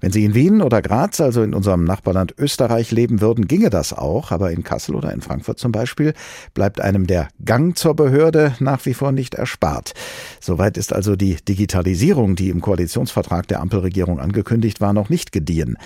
Wenn 0.00 0.12
Sie 0.12 0.24
in 0.24 0.34
Wien 0.34 0.62
oder 0.62 0.80
Graz, 0.80 1.20
also 1.20 1.42
in 1.42 1.54
unserem 1.54 1.84
Nachbarland 1.84 2.34
Österreich 2.38 2.92
leben 2.92 3.20
würden, 3.20 3.48
ginge 3.48 3.68
das 3.68 3.92
auch, 3.92 4.30
aber 4.30 4.52
in 4.52 4.62
Kassel 4.62 4.94
oder 4.94 5.12
in 5.12 5.20
Frankfurt 5.20 5.58
zum 5.58 5.72
Beispiel 5.72 6.14
bleibt 6.54 6.80
einem 6.80 7.06
der 7.06 7.28
Gang 7.44 7.76
zur 7.76 7.94
Behörde 7.94 8.54
nach 8.60 8.86
wie 8.86 8.94
vor 8.94 9.10
nicht 9.10 9.34
erspart. 9.34 9.94
Soweit 10.40 10.76
ist 10.76 10.92
also 10.92 11.16
die 11.16 11.36
Digitalisierung, 11.36 12.36
die 12.36 12.50
im 12.50 12.60
Koalitionsvertrag 12.60 13.48
der 13.48 13.60
Ampelregierung 13.60 14.20
angekündigt 14.20 14.80
war, 14.80 14.92
noch 14.92 15.08
nicht 15.08 15.32
gediehen. 15.32 15.76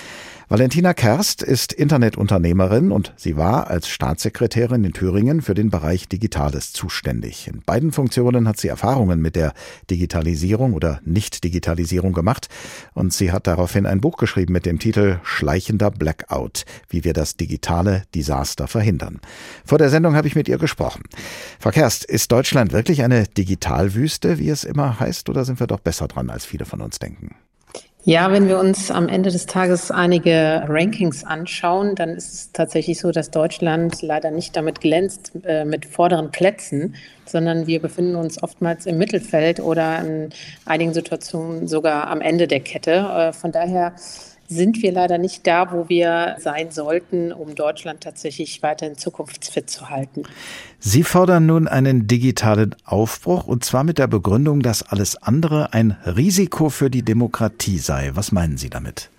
Valentina 0.53 0.93
Kerst 0.93 1.43
ist 1.43 1.73
Internetunternehmerin 1.73 2.93
und 2.93 3.15
sie 3.17 3.39
war 3.39 3.71
als 3.71 3.89
Staatssekretärin 3.89 4.85
in 4.85 4.93
Thüringen 4.93 5.41
für 5.41 5.55
den 5.55 5.71
Bereich 5.71 6.09
Digitales 6.11 6.75
zuständig. 6.75 7.49
In 7.49 7.63
beiden 7.65 7.91
Funktionen 7.91 8.47
hat 8.47 8.61
sie 8.61 8.69
Erfahrungen 8.69 9.23
mit 9.23 9.35
der 9.35 9.55
Digitalisierung 9.91 10.75
oder 10.75 11.01
Nicht-Digitalisierung 11.07 12.13
gemacht 12.13 12.49
und 12.93 13.15
sie 13.15 13.33
hat 13.33 13.47
daraufhin 13.47 13.87
ein 13.87 14.02
Buch 14.03 14.19
geschrieben 14.19 14.53
mit 14.53 14.67
dem 14.67 14.79
Titel 14.79 15.19
Schleichender 15.23 15.91
Blackout, 15.91 16.67
wie 16.91 17.05
wir 17.05 17.15
das 17.15 17.39
digitale 17.39 18.03
Desaster 18.15 18.69
verhindern. 18.69 19.21
Vor 19.65 19.79
der 19.79 19.89
Sendung 19.89 20.15
habe 20.15 20.29
ich 20.29 20.35
mit 20.35 20.47
ihr 20.49 20.59
gesprochen. 20.59 21.05
Frau 21.59 21.71
Kerst, 21.71 22.05
ist 22.05 22.31
Deutschland 22.31 22.73
wirklich 22.73 23.03
eine 23.03 23.27
Digitalwüste, 23.27 24.39
wie 24.39 24.51
es 24.51 24.65
immer 24.65 25.01
heißt, 25.01 25.31
oder 25.31 25.47
sind 25.47 25.59
wir 25.59 25.67
doch 25.67 25.81
besser 25.81 26.07
dran, 26.07 26.29
als 26.29 26.45
viele 26.45 26.67
von 26.67 26.83
uns 26.83 26.99
denken? 26.99 27.35
Ja, 28.05 28.33
wenn 28.33 28.49
wir 28.49 28.59
uns 28.59 28.91
am 28.91 29.09
Ende 29.09 29.31
des 29.31 29.47
Tages 29.47 29.93
einige 29.93 30.65
Rankings 30.67 31.23
anschauen, 31.23 31.95
dann 31.95 32.09
ist 32.09 32.35
es 32.35 32.53
tatsächlich 32.53 32.99
so, 32.99 33.13
dass 33.13 33.31
Deutschland 33.31 34.03
leider 34.03 34.33
nicht 34.33 34.57
damit 34.57 34.81
glänzt 34.81 35.31
äh, 35.45 35.65
mit 35.65 35.87
vorderen 35.87 36.33
Plätzen, 36.33 36.97
sondern 37.27 37.69
wir 37.69 37.81
befinden 37.81 38.17
uns 38.17 38.43
oftmals 38.43 38.87
im 38.87 38.99
Mittelfeld 38.99 39.61
oder 39.61 40.01
in 40.01 40.31
einigen 40.65 40.93
Situationen 40.93 41.69
sogar 41.69 42.09
am 42.09 42.21
Ende 42.21 42.49
der 42.49 42.59
Kette. 42.59 42.91
Äh, 42.91 43.33
von 43.33 43.53
daher 43.53 43.95
sind 44.49 44.83
wir 44.83 44.93
leider 44.93 45.19
nicht 45.19 45.47
da, 45.47 45.73
wo 45.73 45.89
wir 45.89 46.37
sein 46.39 46.71
sollten, 46.71 47.33
um 47.33 47.55
Deutschland 47.55 48.03
tatsächlich 48.03 48.63
weiterhin 48.63 48.97
zukunftsfit 48.97 49.71
zu 49.71 49.91
halten. 49.91 50.25
Sie 50.79 51.03
fordern 51.03 51.47
nun 51.47 51.69
einen 51.69 52.07
digitalen 52.07 52.75
Aufbruch 52.85 53.47
und 53.47 53.65
zwar 53.65 53.85
mit 53.85 53.99
der 53.99 54.07
Begründung, 54.07 54.61
dass 54.61 54.83
alles 54.83 55.17
andere 55.23 55.73
ein 55.73 55.97
Risiko 56.05 56.69
für 56.69 56.91
die 56.91 57.03
Demokratie 57.03 57.79
sei. 57.79 58.11
Was 58.15 58.33
meinen 58.33 58.57
Sie 58.57 58.71
damit? 58.71 59.11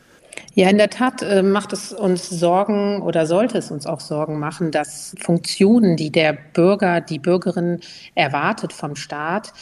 Ja, 0.55 0.69
in 0.69 0.77
der 0.77 0.89
Tat 0.89 1.23
äh, 1.23 1.41
macht 1.41 1.73
es 1.73 1.91
uns 1.91 2.29
Sorgen 2.29 3.01
oder 3.01 3.25
sollte 3.25 3.57
es 3.57 3.71
uns 3.71 3.87
auch 3.87 3.99
Sorgen 3.99 4.39
machen, 4.39 4.71
dass 4.71 5.15
Funktionen, 5.19 5.97
die 5.97 6.11
der 6.11 6.33
Bürger, 6.53 7.01
die 7.01 7.17
Bürgerin 7.17 7.79
erwartet 8.13 8.71
vom 8.71 8.95
Staat, 8.95 9.53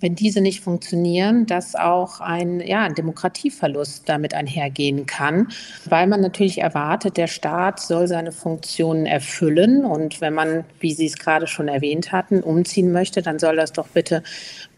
wenn 0.00 0.14
diese 0.14 0.40
nicht 0.40 0.60
funktionieren, 0.60 1.46
dass 1.46 1.74
auch 1.74 2.20
ein, 2.20 2.60
ja, 2.60 2.88
Demokratieverlust 2.88 4.08
damit 4.08 4.34
einhergehen 4.34 5.06
kann, 5.06 5.48
weil 5.88 6.06
man 6.06 6.20
natürlich 6.20 6.58
erwartet, 6.58 7.16
der 7.16 7.26
Staat 7.26 7.80
soll 7.80 8.06
seine 8.08 8.32
Funktionen 8.32 9.06
erfüllen. 9.06 9.84
Und 9.84 10.20
wenn 10.20 10.34
man, 10.34 10.64
wie 10.80 10.92
Sie 10.92 11.06
es 11.06 11.16
gerade 11.16 11.46
schon 11.46 11.68
erwähnt 11.68 12.12
hatten, 12.12 12.42
umziehen 12.42 12.92
möchte, 12.92 13.22
dann 13.22 13.38
soll 13.38 13.56
das 13.56 13.72
doch 13.72 13.88
bitte 13.88 14.22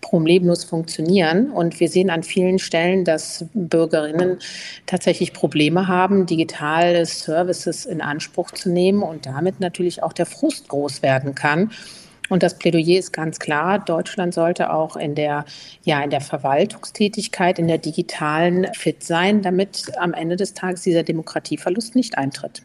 problemlos 0.00 0.64
funktionieren. 0.64 1.50
Und 1.50 1.80
wir 1.80 1.88
sehen 1.88 2.10
an 2.10 2.22
vielen 2.22 2.58
Stellen, 2.58 3.04
dass 3.04 3.44
Bürgerinnen 3.54 4.38
tatsächlich 4.86 5.32
Probleme 5.32 5.88
haben, 5.88 6.26
digitale 6.26 7.04
Services 7.06 7.84
in 7.84 8.00
Anspruch 8.00 8.52
zu 8.52 8.70
nehmen 8.70 9.02
und 9.02 9.26
damit 9.26 9.60
natürlich 9.60 10.02
auch 10.02 10.12
der 10.12 10.26
Frust 10.26 10.68
groß 10.68 11.02
werden 11.02 11.34
kann. 11.34 11.72
Und 12.28 12.42
das 12.42 12.58
Plädoyer 12.58 12.98
ist 12.98 13.12
ganz 13.12 13.38
klar. 13.38 13.78
Deutschland 13.78 14.34
sollte 14.34 14.72
auch 14.72 14.96
in 14.96 15.14
der, 15.14 15.44
ja, 15.82 16.02
in 16.02 16.10
der 16.10 16.20
Verwaltungstätigkeit, 16.20 17.58
in 17.58 17.68
der 17.68 17.78
digitalen 17.78 18.66
fit 18.74 19.02
sein, 19.02 19.42
damit 19.42 19.92
am 19.98 20.12
Ende 20.14 20.36
des 20.36 20.54
Tages 20.54 20.82
dieser 20.82 21.02
Demokratieverlust 21.02 21.94
nicht 21.94 22.18
eintritt. 22.18 22.62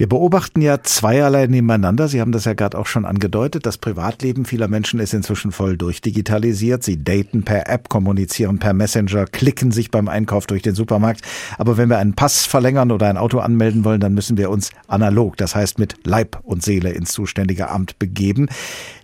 Wir 0.00 0.08
beobachten 0.08 0.62
ja 0.62 0.82
zweierlei 0.82 1.46
nebeneinander. 1.46 2.08
Sie 2.08 2.22
haben 2.22 2.32
das 2.32 2.46
ja 2.46 2.54
gerade 2.54 2.78
auch 2.78 2.86
schon 2.86 3.04
angedeutet. 3.04 3.66
Das 3.66 3.76
Privatleben 3.76 4.46
vieler 4.46 4.66
Menschen 4.66 4.98
ist 4.98 5.12
inzwischen 5.12 5.52
voll 5.52 5.76
durchdigitalisiert. 5.76 6.82
Sie 6.82 7.04
daten 7.04 7.42
per 7.42 7.68
App, 7.68 7.90
kommunizieren 7.90 8.58
per 8.58 8.72
Messenger, 8.72 9.26
klicken 9.26 9.72
sich 9.72 9.90
beim 9.90 10.08
Einkauf 10.08 10.46
durch 10.46 10.62
den 10.62 10.74
Supermarkt. 10.74 11.20
Aber 11.58 11.76
wenn 11.76 11.90
wir 11.90 11.98
einen 11.98 12.14
Pass 12.14 12.46
verlängern 12.46 12.92
oder 12.92 13.10
ein 13.10 13.18
Auto 13.18 13.40
anmelden 13.40 13.84
wollen, 13.84 14.00
dann 14.00 14.14
müssen 14.14 14.38
wir 14.38 14.48
uns 14.48 14.70
analog, 14.88 15.36
das 15.36 15.54
heißt 15.54 15.78
mit 15.78 15.96
Leib 16.06 16.38
und 16.44 16.62
Seele 16.62 16.92
ins 16.92 17.12
zuständige 17.12 17.68
Amt 17.68 17.98
begeben. 17.98 18.48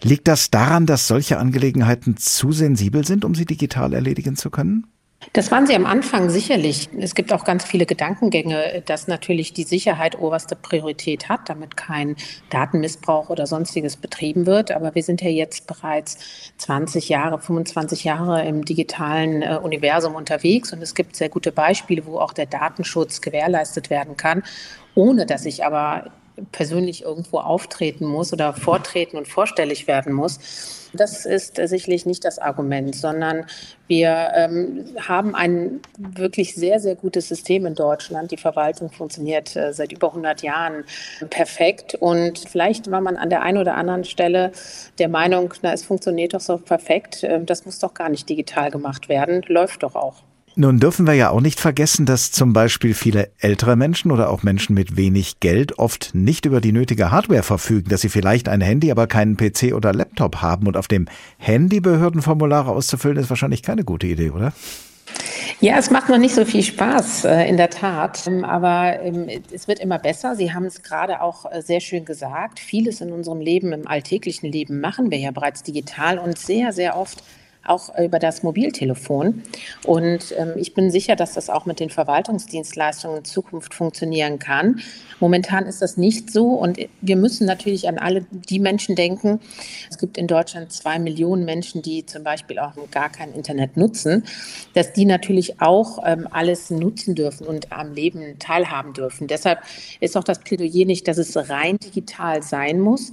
Liegt 0.00 0.26
das 0.26 0.50
daran, 0.50 0.86
dass 0.86 1.08
solche 1.08 1.36
Angelegenheiten 1.36 2.16
zu 2.16 2.52
sensibel 2.52 3.04
sind, 3.04 3.26
um 3.26 3.34
sie 3.34 3.44
digital 3.44 3.92
erledigen 3.92 4.36
zu 4.36 4.48
können? 4.48 4.86
Das 5.32 5.50
waren 5.50 5.66
sie 5.66 5.74
am 5.74 5.86
Anfang 5.86 6.30
sicherlich. 6.30 6.88
Es 6.98 7.14
gibt 7.14 7.32
auch 7.32 7.44
ganz 7.44 7.64
viele 7.64 7.86
Gedankengänge, 7.86 8.82
dass 8.86 9.08
natürlich 9.08 9.52
die 9.52 9.64
Sicherheit 9.64 10.18
oberste 10.18 10.56
Priorität 10.56 11.28
hat, 11.28 11.48
damit 11.48 11.76
kein 11.76 12.16
Datenmissbrauch 12.50 13.28
oder 13.28 13.46
sonstiges 13.46 13.96
betrieben 13.96 14.46
wird. 14.46 14.70
Aber 14.70 14.94
wir 14.94 15.02
sind 15.02 15.22
ja 15.22 15.28
jetzt 15.28 15.66
bereits 15.66 16.18
20 16.58 17.08
Jahre, 17.08 17.38
25 17.38 18.04
Jahre 18.04 18.46
im 18.46 18.64
digitalen 18.64 19.42
äh, 19.42 19.58
Universum 19.62 20.14
unterwegs 20.14 20.72
und 20.72 20.82
es 20.82 20.94
gibt 20.94 21.16
sehr 21.16 21.28
gute 21.28 21.52
Beispiele, 21.52 22.06
wo 22.06 22.18
auch 22.18 22.32
der 22.32 22.46
Datenschutz 22.46 23.20
gewährleistet 23.20 23.90
werden 23.90 24.16
kann, 24.16 24.42
ohne 24.94 25.26
dass 25.26 25.44
ich 25.44 25.64
aber 25.64 26.10
persönlich 26.52 27.02
irgendwo 27.02 27.38
auftreten 27.38 28.04
muss 28.06 28.32
oder 28.32 28.52
vortreten 28.52 29.16
und 29.16 29.28
vorstellig 29.28 29.86
werden 29.86 30.12
muss. 30.12 30.38
Das 30.92 31.26
ist 31.26 31.56
sicherlich 31.56 32.06
nicht 32.06 32.24
das 32.24 32.38
Argument, 32.38 32.94
sondern 32.94 33.46
wir 33.86 34.30
ähm, 34.34 34.84
haben 34.98 35.34
ein 35.34 35.80
wirklich 35.98 36.54
sehr, 36.54 36.80
sehr 36.80 36.94
gutes 36.94 37.28
System 37.28 37.66
in 37.66 37.74
Deutschland. 37.74 38.30
Die 38.30 38.36
Verwaltung 38.36 38.90
funktioniert 38.90 39.54
äh, 39.56 39.72
seit 39.72 39.92
über 39.92 40.08
100 40.08 40.42
Jahren 40.42 40.84
perfekt. 41.30 41.94
Und 41.94 42.38
vielleicht 42.38 42.90
war 42.90 43.00
man 43.00 43.16
an 43.16 43.30
der 43.30 43.42
einen 43.42 43.58
oder 43.58 43.74
anderen 43.74 44.04
Stelle 44.04 44.52
der 44.98 45.08
Meinung, 45.08 45.52
na, 45.62 45.72
es 45.72 45.84
funktioniert 45.84 46.34
doch 46.34 46.40
so 46.40 46.56
perfekt. 46.58 47.22
Äh, 47.22 47.44
das 47.44 47.64
muss 47.66 47.78
doch 47.78 47.94
gar 47.94 48.08
nicht 48.08 48.28
digital 48.28 48.70
gemacht 48.70 49.08
werden. 49.08 49.42
Läuft 49.48 49.82
doch 49.82 49.94
auch. 49.94 50.22
Nun 50.58 50.80
dürfen 50.80 51.06
wir 51.06 51.12
ja 51.12 51.28
auch 51.28 51.42
nicht 51.42 51.60
vergessen, 51.60 52.06
dass 52.06 52.32
zum 52.32 52.54
Beispiel 52.54 52.94
viele 52.94 53.30
ältere 53.40 53.76
Menschen 53.76 54.10
oder 54.10 54.30
auch 54.30 54.42
Menschen 54.42 54.72
mit 54.72 54.96
wenig 54.96 55.38
Geld 55.38 55.78
oft 55.78 56.14
nicht 56.14 56.46
über 56.46 56.62
die 56.62 56.72
nötige 56.72 57.10
Hardware 57.10 57.42
verfügen, 57.42 57.90
dass 57.90 58.00
sie 58.00 58.08
vielleicht 58.08 58.48
ein 58.48 58.62
Handy, 58.62 58.90
aber 58.90 59.06
keinen 59.06 59.36
PC 59.36 59.74
oder 59.74 59.92
Laptop 59.92 60.36
haben. 60.36 60.66
Und 60.66 60.78
auf 60.78 60.88
dem 60.88 61.08
Handy 61.36 61.80
Behördenformulare 61.80 62.70
auszufüllen, 62.70 63.18
ist 63.18 63.28
wahrscheinlich 63.28 63.62
keine 63.62 63.84
gute 63.84 64.06
Idee, 64.06 64.30
oder? 64.30 64.54
Ja, 65.60 65.76
es 65.76 65.90
macht 65.90 66.08
noch 66.08 66.16
nicht 66.16 66.34
so 66.34 66.46
viel 66.46 66.62
Spaß, 66.62 67.26
äh, 67.26 67.48
in 67.48 67.58
der 67.58 67.68
Tat. 67.68 68.26
Ähm, 68.26 68.42
aber 68.42 68.98
ähm, 69.02 69.28
es 69.52 69.68
wird 69.68 69.78
immer 69.78 69.98
besser. 69.98 70.36
Sie 70.36 70.54
haben 70.54 70.64
es 70.64 70.82
gerade 70.82 71.20
auch 71.20 71.44
äh, 71.52 71.60
sehr 71.60 71.80
schön 71.80 72.06
gesagt. 72.06 72.60
Vieles 72.60 73.02
in 73.02 73.12
unserem 73.12 73.42
Leben, 73.42 73.74
im 73.74 73.86
alltäglichen 73.86 74.50
Leben 74.50 74.80
machen 74.80 75.10
wir 75.10 75.18
ja 75.18 75.32
bereits 75.32 75.62
digital 75.62 76.18
und 76.18 76.38
sehr, 76.38 76.72
sehr 76.72 76.96
oft 76.96 77.22
auch 77.68 77.96
über 77.98 78.18
das 78.18 78.42
Mobiltelefon. 78.42 79.42
Und 79.84 80.34
ähm, 80.36 80.52
ich 80.56 80.74
bin 80.74 80.90
sicher, 80.90 81.16
dass 81.16 81.34
das 81.34 81.50
auch 81.50 81.66
mit 81.66 81.80
den 81.80 81.90
Verwaltungsdienstleistungen 81.90 83.18
in 83.18 83.24
Zukunft 83.24 83.74
funktionieren 83.74 84.38
kann. 84.38 84.80
Momentan 85.20 85.66
ist 85.66 85.82
das 85.82 85.96
nicht 85.96 86.30
so 86.30 86.50
und 86.50 86.78
wir 87.00 87.16
müssen 87.16 87.46
natürlich 87.46 87.88
an 87.88 87.98
alle 87.98 88.26
die 88.30 88.58
Menschen 88.58 88.96
denken. 88.96 89.40
Es 89.90 89.98
gibt 89.98 90.18
in 90.18 90.26
Deutschland 90.26 90.72
zwei 90.72 90.98
Millionen 90.98 91.44
Menschen, 91.44 91.82
die 91.82 92.04
zum 92.04 92.22
Beispiel 92.22 92.58
auch 92.58 92.72
gar 92.90 93.10
kein 93.10 93.32
Internet 93.32 93.76
nutzen, 93.76 94.24
dass 94.74 94.92
die 94.92 95.04
natürlich 95.04 95.60
auch 95.60 95.98
ähm, 96.04 96.28
alles 96.30 96.70
nutzen 96.70 97.14
dürfen 97.14 97.46
und 97.46 97.72
am 97.72 97.94
Leben 97.94 98.38
teilhaben 98.38 98.92
dürfen. 98.92 99.26
Deshalb 99.26 99.60
ist 100.00 100.16
auch 100.16 100.24
das 100.24 100.40
Plädoyer 100.40 100.84
nicht, 100.84 101.08
dass 101.08 101.18
es 101.18 101.36
rein 101.48 101.78
digital 101.78 102.42
sein 102.42 102.80
muss, 102.80 103.12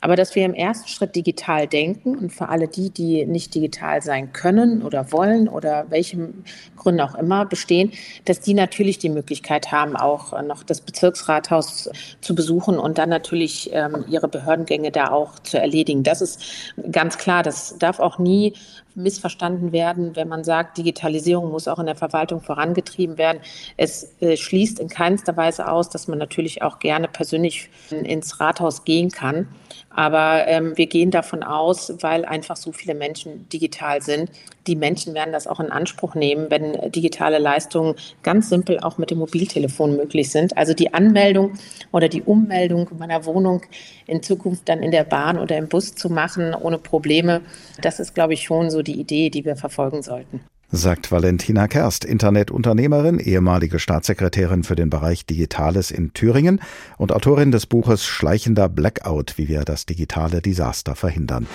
aber 0.00 0.16
dass 0.16 0.34
wir 0.34 0.44
im 0.44 0.54
ersten 0.54 0.88
Schritt 0.88 1.14
digital 1.14 1.66
denken 1.66 2.16
und 2.16 2.30
für 2.30 2.48
alle 2.48 2.68
die, 2.68 2.90
die 2.90 3.26
nicht 3.26 3.54
digital 3.54 4.02
sein 4.02 4.32
können 4.32 4.82
oder 4.82 5.12
wollen 5.12 5.48
oder 5.48 5.86
welchen 5.90 6.44
Gründen 6.76 7.00
auch 7.00 7.14
immer 7.14 7.44
bestehen, 7.44 7.92
dass 8.24 8.40
die 8.40 8.54
natürlich 8.54 8.98
die 8.98 9.10
Möglichkeit 9.10 9.72
haben, 9.72 9.96
auch 9.96 10.40
noch 10.42 10.62
das 10.62 10.80
Bezirksrathaus 10.80 11.90
zu 12.20 12.34
besuchen 12.34 12.78
und 12.78 12.98
dann 12.98 13.08
natürlich 13.08 13.70
ähm, 13.72 14.04
ihre 14.08 14.28
Behördengänge 14.28 14.90
da 14.90 15.10
auch 15.10 15.38
zu 15.40 15.58
erledigen. 15.58 16.02
Das 16.02 16.20
ist 16.20 16.42
ganz 16.90 17.18
klar. 17.18 17.42
Das 17.42 17.76
darf 17.78 18.00
auch 18.00 18.18
nie 18.18 18.54
missverstanden 18.94 19.72
werden, 19.72 20.16
wenn 20.16 20.28
man 20.28 20.44
sagt, 20.44 20.78
Digitalisierung 20.78 21.50
muss 21.50 21.68
auch 21.68 21.78
in 21.78 21.86
der 21.86 21.96
Verwaltung 21.96 22.40
vorangetrieben 22.40 23.18
werden. 23.18 23.40
Es 23.76 24.14
äh, 24.20 24.36
schließt 24.36 24.80
in 24.80 24.88
keinster 24.88 25.36
Weise 25.36 25.70
aus, 25.70 25.88
dass 25.88 26.08
man 26.08 26.18
natürlich 26.18 26.62
auch 26.62 26.78
gerne 26.78 27.08
persönlich 27.08 27.68
ins 27.90 28.40
Rathaus 28.40 28.84
gehen 28.84 29.10
kann. 29.10 29.48
Aber 29.90 30.46
ähm, 30.46 30.76
wir 30.76 30.86
gehen 30.86 31.10
davon 31.10 31.42
aus, 31.42 31.92
weil 32.00 32.24
einfach 32.24 32.56
so 32.56 32.72
viele 32.72 32.94
Menschen 32.94 33.48
digital 33.48 34.00
sind. 34.02 34.30
Die 34.66 34.76
Menschen 34.76 35.14
werden 35.14 35.32
das 35.32 35.46
auch 35.46 35.60
in 35.60 35.70
Anspruch 35.70 36.14
nehmen, 36.14 36.46
wenn 36.50 36.90
digitale 36.90 37.38
Leistungen 37.38 37.94
ganz 38.22 38.48
simpel 38.48 38.78
auch 38.80 38.98
mit 38.98 39.10
dem 39.10 39.18
Mobiltelefon 39.18 39.96
möglich 39.96 40.30
sind. 40.30 40.56
Also 40.56 40.74
die 40.74 40.92
Anmeldung 40.92 41.52
oder 41.92 42.08
die 42.08 42.22
Ummeldung 42.22 42.88
meiner 42.98 43.24
Wohnung 43.24 43.62
in 44.06 44.22
Zukunft 44.22 44.68
dann 44.68 44.82
in 44.82 44.90
der 44.90 45.04
Bahn 45.04 45.38
oder 45.38 45.56
im 45.56 45.68
Bus 45.68 45.94
zu 45.94 46.10
machen 46.10 46.54
ohne 46.54 46.78
Probleme, 46.78 47.40
das 47.80 48.00
ist, 48.00 48.14
glaube 48.14 48.34
ich, 48.34 48.42
schon 48.42 48.70
so 48.70 48.82
die 48.82 49.00
Idee, 49.00 49.30
die 49.30 49.44
wir 49.44 49.56
verfolgen 49.56 50.02
sollten 50.02 50.40
sagt 50.72 51.10
Valentina 51.10 51.66
Kerst, 51.66 52.04
Internetunternehmerin, 52.04 53.18
ehemalige 53.18 53.78
Staatssekretärin 53.78 54.62
für 54.62 54.76
den 54.76 54.90
Bereich 54.90 55.26
Digitales 55.26 55.90
in 55.90 56.12
Thüringen 56.12 56.60
und 56.96 57.12
Autorin 57.12 57.50
des 57.50 57.66
Buches 57.66 58.04
Schleichender 58.04 58.68
Blackout, 58.68 59.36
wie 59.36 59.48
wir 59.48 59.64
das 59.64 59.86
digitale 59.86 60.40
Desaster 60.40 60.94
verhindern. 60.94 61.46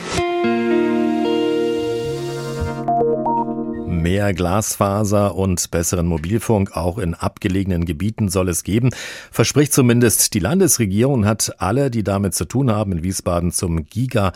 Mehr 4.02 4.34
Glasfaser 4.34 5.36
und 5.36 5.72
besseren 5.72 6.08
Mobilfunk 6.08 6.76
auch 6.76 6.98
in 6.98 7.14
abgelegenen 7.14 7.86
Gebieten 7.86 8.30
soll 8.30 8.50
es 8.50 8.64
geben, 8.64 8.90
verspricht 9.32 9.74
zumindest 9.74 10.34
die 10.34 10.40
Landesregierung 10.40 11.26
hat 11.26 11.56
alle, 11.60 11.90
die 11.90 12.04
damit 12.04 12.36
zu 12.36 12.46
tun 12.46 12.72
haben, 12.72 12.92
in 12.92 13.04
Wiesbaden 13.04 13.52
zum 13.52 13.86
Giga 13.86 14.34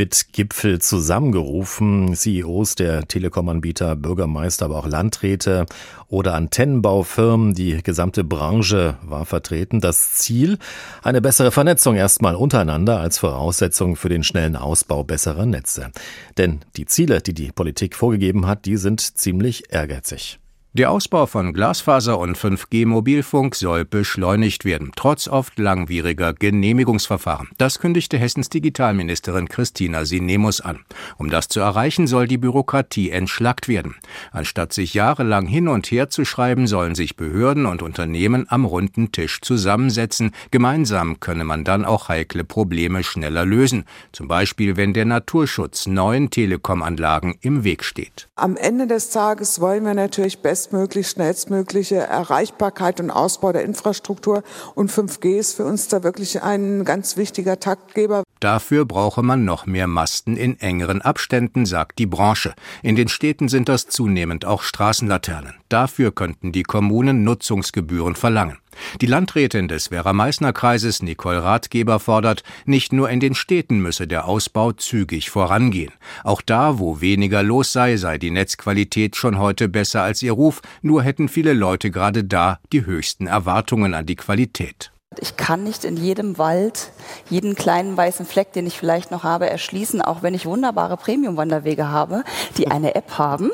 BIT-Gipfel 0.00 0.78
zusammengerufen. 0.78 2.14
CEOs 2.16 2.74
der 2.74 3.06
Telekom-Anbieter, 3.06 3.96
Bürgermeister, 3.96 4.64
aber 4.64 4.78
auch 4.78 4.86
Landräte 4.86 5.66
oder 6.08 6.36
Antennenbaufirmen. 6.36 7.52
Die 7.52 7.82
gesamte 7.82 8.24
Branche 8.24 8.96
war 9.02 9.26
vertreten. 9.26 9.82
Das 9.82 10.14
Ziel, 10.14 10.56
eine 11.02 11.20
bessere 11.20 11.50
Vernetzung 11.50 11.96
erstmal 11.96 12.34
untereinander 12.34 12.98
als 12.98 13.18
Voraussetzung 13.18 13.94
für 13.94 14.08
den 14.08 14.24
schnellen 14.24 14.56
Ausbau 14.56 15.04
besserer 15.04 15.44
Netze. 15.44 15.90
Denn 16.38 16.60
die 16.78 16.86
Ziele, 16.86 17.20
die 17.20 17.34
die 17.34 17.52
Politik 17.52 17.94
vorgegeben 17.94 18.46
hat, 18.46 18.64
die 18.64 18.78
sind 18.78 19.02
ziemlich 19.02 19.70
ehrgeizig. 19.70 20.39
Der 20.72 20.92
Ausbau 20.92 21.26
von 21.26 21.52
Glasfaser 21.52 22.16
und 22.16 22.38
5G-Mobilfunk 22.38 23.56
soll 23.56 23.84
beschleunigt 23.84 24.64
werden, 24.64 24.92
trotz 24.94 25.26
oft 25.26 25.58
langwieriger 25.58 26.32
Genehmigungsverfahren. 26.32 27.48
Das 27.58 27.80
kündigte 27.80 28.16
Hessens 28.18 28.50
Digitalministerin 28.50 29.48
Christina 29.48 30.04
Sinemus 30.04 30.60
an. 30.60 30.84
Um 31.18 31.28
das 31.28 31.48
zu 31.48 31.58
erreichen, 31.58 32.06
soll 32.06 32.28
die 32.28 32.38
Bürokratie 32.38 33.10
entschlackt 33.10 33.66
werden. 33.66 33.96
Anstatt 34.30 34.72
sich 34.72 34.94
jahrelang 34.94 35.48
hin 35.48 35.66
und 35.66 35.90
her 35.90 36.08
zu 36.08 36.24
schreiben, 36.24 36.68
sollen 36.68 36.94
sich 36.94 37.16
Behörden 37.16 37.66
und 37.66 37.82
Unternehmen 37.82 38.46
am 38.48 38.64
runden 38.64 39.10
Tisch 39.10 39.40
zusammensetzen. 39.40 40.30
Gemeinsam 40.52 41.18
könne 41.18 41.42
man 41.42 41.64
dann 41.64 41.84
auch 41.84 42.08
heikle 42.08 42.44
Probleme 42.44 43.02
schneller 43.02 43.44
lösen. 43.44 43.86
Zum 44.12 44.28
Beispiel, 44.28 44.76
wenn 44.76 44.92
der 44.94 45.04
Naturschutz 45.04 45.88
neuen 45.88 46.30
Telekom-Anlagen 46.30 47.38
im 47.40 47.64
Weg 47.64 47.82
steht. 47.82 48.28
Am 48.36 48.56
Ende 48.56 48.86
des 48.86 49.10
Tages 49.10 49.60
wollen 49.60 49.84
wir 49.84 49.94
natürlich 49.94 50.38
besser 50.38 50.59
bestmöglich, 50.60 51.08
schnellstmögliche 51.08 51.96
Erreichbarkeit 51.96 53.00
und 53.00 53.10
Ausbau 53.10 53.52
der 53.52 53.64
Infrastruktur. 53.64 54.42
Und 54.74 54.90
5G 54.90 55.38
ist 55.38 55.56
für 55.56 55.64
uns 55.64 55.88
da 55.88 56.02
wirklich 56.02 56.42
ein 56.42 56.84
ganz 56.84 57.16
wichtiger 57.16 57.58
Taktgeber. 57.58 58.24
Dafür 58.40 58.84
brauche 58.84 59.22
man 59.22 59.46
noch 59.46 59.64
mehr 59.64 59.86
Masten 59.86 60.36
in 60.36 60.60
engeren 60.60 61.00
Abständen, 61.00 61.64
sagt 61.64 61.98
die 61.98 62.06
Branche. 62.06 62.54
In 62.82 62.94
den 62.94 63.08
Städten 63.08 63.48
sind 63.48 63.70
das 63.70 63.86
zunehmend 63.86 64.44
auch 64.44 64.62
Straßenlaternen. 64.62 65.54
Dafür 65.70 66.12
könnten 66.12 66.52
die 66.52 66.62
Kommunen 66.62 67.24
Nutzungsgebühren 67.24 68.14
verlangen. 68.14 68.58
Die 69.00 69.06
Landrätin 69.06 69.68
des 69.68 69.90
Werra-Meißner-Kreises 69.90 71.02
Nicole 71.02 71.42
Ratgeber 71.42 72.00
fordert, 72.00 72.42
nicht 72.64 72.92
nur 72.92 73.10
in 73.10 73.20
den 73.20 73.34
Städten 73.34 73.80
müsse 73.80 74.06
der 74.06 74.26
Ausbau 74.26 74.72
zügig 74.72 75.30
vorangehen. 75.30 75.92
Auch 76.24 76.42
da, 76.42 76.78
wo 76.78 77.00
weniger 77.00 77.42
los 77.42 77.72
sei, 77.72 77.96
sei 77.96 78.18
die 78.18 78.30
Netzqualität 78.30 79.16
schon 79.16 79.38
heute 79.38 79.68
besser 79.68 80.02
als 80.02 80.22
ihr 80.22 80.32
Ruf, 80.32 80.60
nur 80.82 81.02
hätten 81.02 81.28
viele 81.28 81.52
Leute 81.52 81.90
gerade 81.90 82.24
da 82.24 82.58
die 82.72 82.84
höchsten 82.86 83.26
Erwartungen 83.26 83.94
an 83.94 84.06
die 84.06 84.16
Qualität. 84.16 84.92
Ich 85.18 85.36
kann 85.36 85.64
nicht 85.64 85.84
in 85.84 85.96
jedem 85.96 86.38
Wald 86.38 86.92
jeden 87.28 87.56
kleinen 87.56 87.96
weißen 87.96 88.26
Fleck, 88.26 88.52
den 88.52 88.66
ich 88.66 88.78
vielleicht 88.78 89.10
noch 89.10 89.24
habe, 89.24 89.50
erschließen, 89.50 90.00
auch 90.00 90.22
wenn 90.22 90.34
ich 90.34 90.46
wunderbare 90.46 90.96
Premium-Wanderwege 90.96 91.88
habe, 91.88 92.22
die 92.56 92.68
eine 92.68 92.94
App 92.94 93.18
haben 93.18 93.50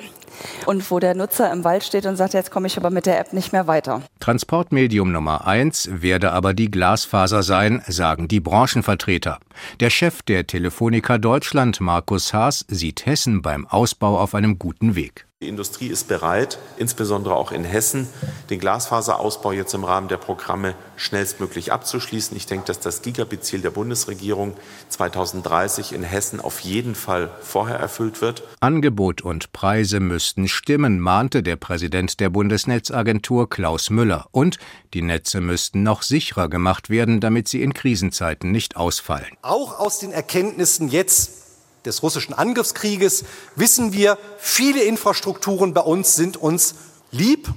und 0.66 0.90
wo 0.90 0.98
der 0.98 1.14
Nutzer 1.14 1.52
im 1.52 1.64
Wald 1.64 1.84
steht 1.84 2.06
und 2.06 2.16
sagt, 2.16 2.34
jetzt 2.34 2.50
komme 2.50 2.66
ich 2.66 2.76
aber 2.76 2.90
mit 2.90 3.06
der 3.06 3.18
App 3.18 3.32
nicht 3.32 3.52
mehr 3.52 3.66
weiter. 3.66 4.02
Transportmedium 4.20 5.12
Nummer 5.12 5.46
eins 5.46 5.88
werde 5.92 6.32
aber 6.32 6.54
die 6.54 6.70
Glasfaser 6.70 7.42
sein, 7.42 7.82
sagen 7.86 8.28
die 8.28 8.40
Branchenvertreter. 8.40 9.38
Der 9.80 9.90
Chef 9.90 10.22
der 10.22 10.46
Telefonica 10.46 11.18
Deutschland, 11.18 11.80
Markus 11.80 12.32
Haas, 12.32 12.64
sieht 12.68 13.06
Hessen 13.06 13.42
beim 13.42 13.66
Ausbau 13.66 14.18
auf 14.18 14.34
einem 14.34 14.58
guten 14.58 14.94
Weg. 14.94 15.25
Die 15.42 15.48
Industrie 15.48 15.88
ist 15.88 16.08
bereit, 16.08 16.58
insbesondere 16.78 17.34
auch 17.34 17.52
in 17.52 17.62
Hessen, 17.62 18.08
den 18.48 18.58
Glasfaserausbau 18.58 19.52
jetzt 19.52 19.74
im 19.74 19.84
Rahmen 19.84 20.08
der 20.08 20.16
Programme 20.16 20.74
schnellstmöglich 20.96 21.72
abzuschließen. 21.72 22.34
Ich 22.34 22.46
denke, 22.46 22.64
dass 22.64 22.80
das 22.80 23.02
Gigabit-Ziel 23.02 23.60
der 23.60 23.68
Bundesregierung 23.68 24.56
2030 24.88 25.92
in 25.92 26.04
Hessen 26.04 26.40
auf 26.40 26.60
jeden 26.60 26.94
Fall 26.94 27.28
vorher 27.42 27.76
erfüllt 27.76 28.22
wird. 28.22 28.44
Angebot 28.60 29.20
und 29.20 29.52
Preise 29.52 30.00
müssten 30.00 30.48
stimmen, 30.48 31.00
mahnte 31.00 31.42
der 31.42 31.56
Präsident 31.56 32.18
der 32.18 32.30
Bundesnetzagentur 32.30 33.50
Klaus 33.50 33.90
Müller. 33.90 34.28
Und 34.30 34.56
die 34.94 35.02
Netze 35.02 35.42
müssten 35.42 35.82
noch 35.82 36.00
sicherer 36.00 36.48
gemacht 36.48 36.88
werden, 36.88 37.20
damit 37.20 37.46
sie 37.46 37.60
in 37.60 37.74
Krisenzeiten 37.74 38.52
nicht 38.52 38.76
ausfallen. 38.78 39.36
Auch 39.42 39.80
aus 39.80 39.98
den 39.98 40.12
Erkenntnissen 40.12 40.88
jetzt 40.88 41.45
des 41.86 42.02
russischen 42.02 42.34
Angriffskrieges 42.34 43.24
wissen 43.54 43.92
wir, 43.92 44.18
viele 44.38 44.82
Infrastrukturen 44.82 45.72
bei 45.72 45.80
uns 45.80 46.16
sind 46.16 46.36
uns 46.36 46.74
lieb 47.10 47.48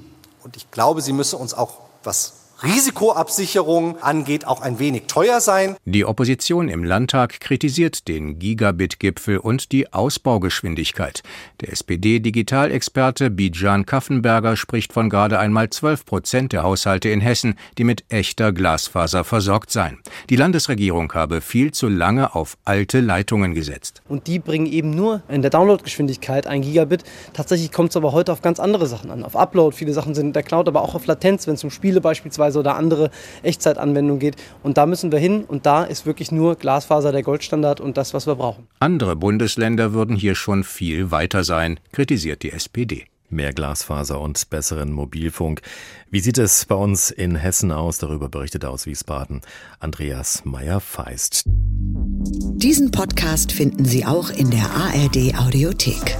und 0.44 0.56
ich 0.56 0.72
glaube, 0.72 1.02
sie 1.02 1.14
müssen 1.14 1.40
uns 1.40 1.54
auch 1.54 1.80
was 2.04 2.34
Risikoabsicherung 2.62 4.02
angeht, 4.02 4.46
auch 4.46 4.62
ein 4.62 4.80
wenig 4.80 5.04
teuer 5.08 5.40
sein. 5.40 5.78
Die 5.86 6.04
Opposition 6.04 6.68
im 6.68 6.84
Landtag 6.84 7.40
kritisiert 7.40 8.10
den 8.10 8.38
Gigabit-Gipfel 8.38 9.38
und 9.38 9.72
die 9.72 9.94
Ausbaugeschwindigkeit. 9.94 11.24
Der 11.62 11.72
SPD-Digitalexperte 11.72 13.30
Bijan 13.30 13.86
Kaffenberger 13.86 14.58
spricht 14.58 14.92
von 14.92 15.10
gerade 15.10 15.40
einmal 15.40 15.70
12 15.70 16.06
Prozent 16.06 16.52
der 16.52 16.64
Haushalte 16.64 17.08
in 17.08 17.22
Hessen, 17.22 17.56
die 17.78 17.86
mit 17.86 18.04
echter 18.10 18.52
Glasfaser 18.52 19.24
versorgt 19.24 19.72
seien. 19.72 20.00
Die 20.30 20.36
Landesregierung 20.36 21.14
habe 21.14 21.40
viel 21.40 21.72
zu 21.72 21.88
lange 21.88 22.36
auf 22.36 22.58
alte 22.66 23.00
Leitungen 23.00 23.54
gesetzt. 23.54 24.02
Und 24.10 24.28
die 24.28 24.40
bringen 24.40 24.66
eben 24.66 24.90
nur 24.90 25.22
in 25.30 25.42
der 25.42 25.52
Downloadgeschwindigkeit 25.52 26.46
ein 26.46 26.62
Gigabit. 26.62 27.04
Tatsächlich 27.32 27.72
kommt 27.72 27.92
es 27.92 27.98
aber 27.98 28.12
heute 28.12 28.34
auf 28.34 28.42
ganz 28.42 28.60
andere 28.60 28.88
Sachen 28.88 29.12
an. 29.12 29.24
Auf 29.24 29.38
Upload, 29.38 29.74
viele 29.78 29.94
Sachen 29.94 30.14
sind 30.14 30.28
in 30.28 30.34
der 30.34 30.44
Cloud, 30.44 30.68
aber 30.68 30.82
auch 30.82 30.96
auf 30.96 31.06
Latenz, 31.06 31.48
wenn 31.48 31.54
es 31.54 31.64
um 31.64 31.72
Spiele 31.72 32.02
beispielsweise 32.02 32.49
beispielsweise 32.50 32.60
oder 32.60 32.76
andere 32.76 33.12
Echtzeitanwendungen 33.44 34.20
geht. 34.20 34.36
Und 34.64 34.78
da 34.78 34.86
müssen 34.86 35.12
wir 35.12 35.20
hin 35.20 35.44
und 35.46 35.66
da 35.66 35.84
ist 35.84 36.06
wirklich 36.06 36.32
nur 36.32 36.56
Glasfaser 36.56 37.12
der 37.12 37.24
Goldstandard 37.24 37.80
und 37.82 37.98
das, 37.98 38.14
was 38.14 38.28
wir 38.28 38.36
brauchen. 38.36 38.68
Andere 38.80 39.16
Bundesländer 39.16 39.94
würden 39.94 40.16
hier 40.16 40.36
schon 40.36 40.64
viel 40.64 41.12
weiter 41.12 41.44
sein, 41.44 41.80
kritisiert 41.92 42.44
die 42.44 42.52
SPD. 42.52 43.06
Mehr 43.32 43.54
Glasfaser 43.54 44.20
und 44.20 44.50
besseren 44.50 44.92
Mobilfunk. 44.92 45.62
Wie 46.10 46.20
sieht 46.20 46.40
es 46.40 46.66
bei 46.66 46.74
uns 46.74 47.12
in 47.12 47.36
Hessen 47.36 47.72
aus? 47.72 48.00
Darüber 48.00 48.28
berichtet 48.28 48.66
aus 48.66 48.88
Wiesbaden 48.88 49.42
Andreas 49.80 50.46
Meyer-Feist. 50.46 51.44
Diesen 51.46 52.90
Podcast 52.90 53.52
finden 53.52 53.86
Sie 53.86 54.04
auch 54.04 54.32
in 54.32 54.50
der 54.50 54.66
ARD 54.72 55.36
Audiothek. 55.38 56.18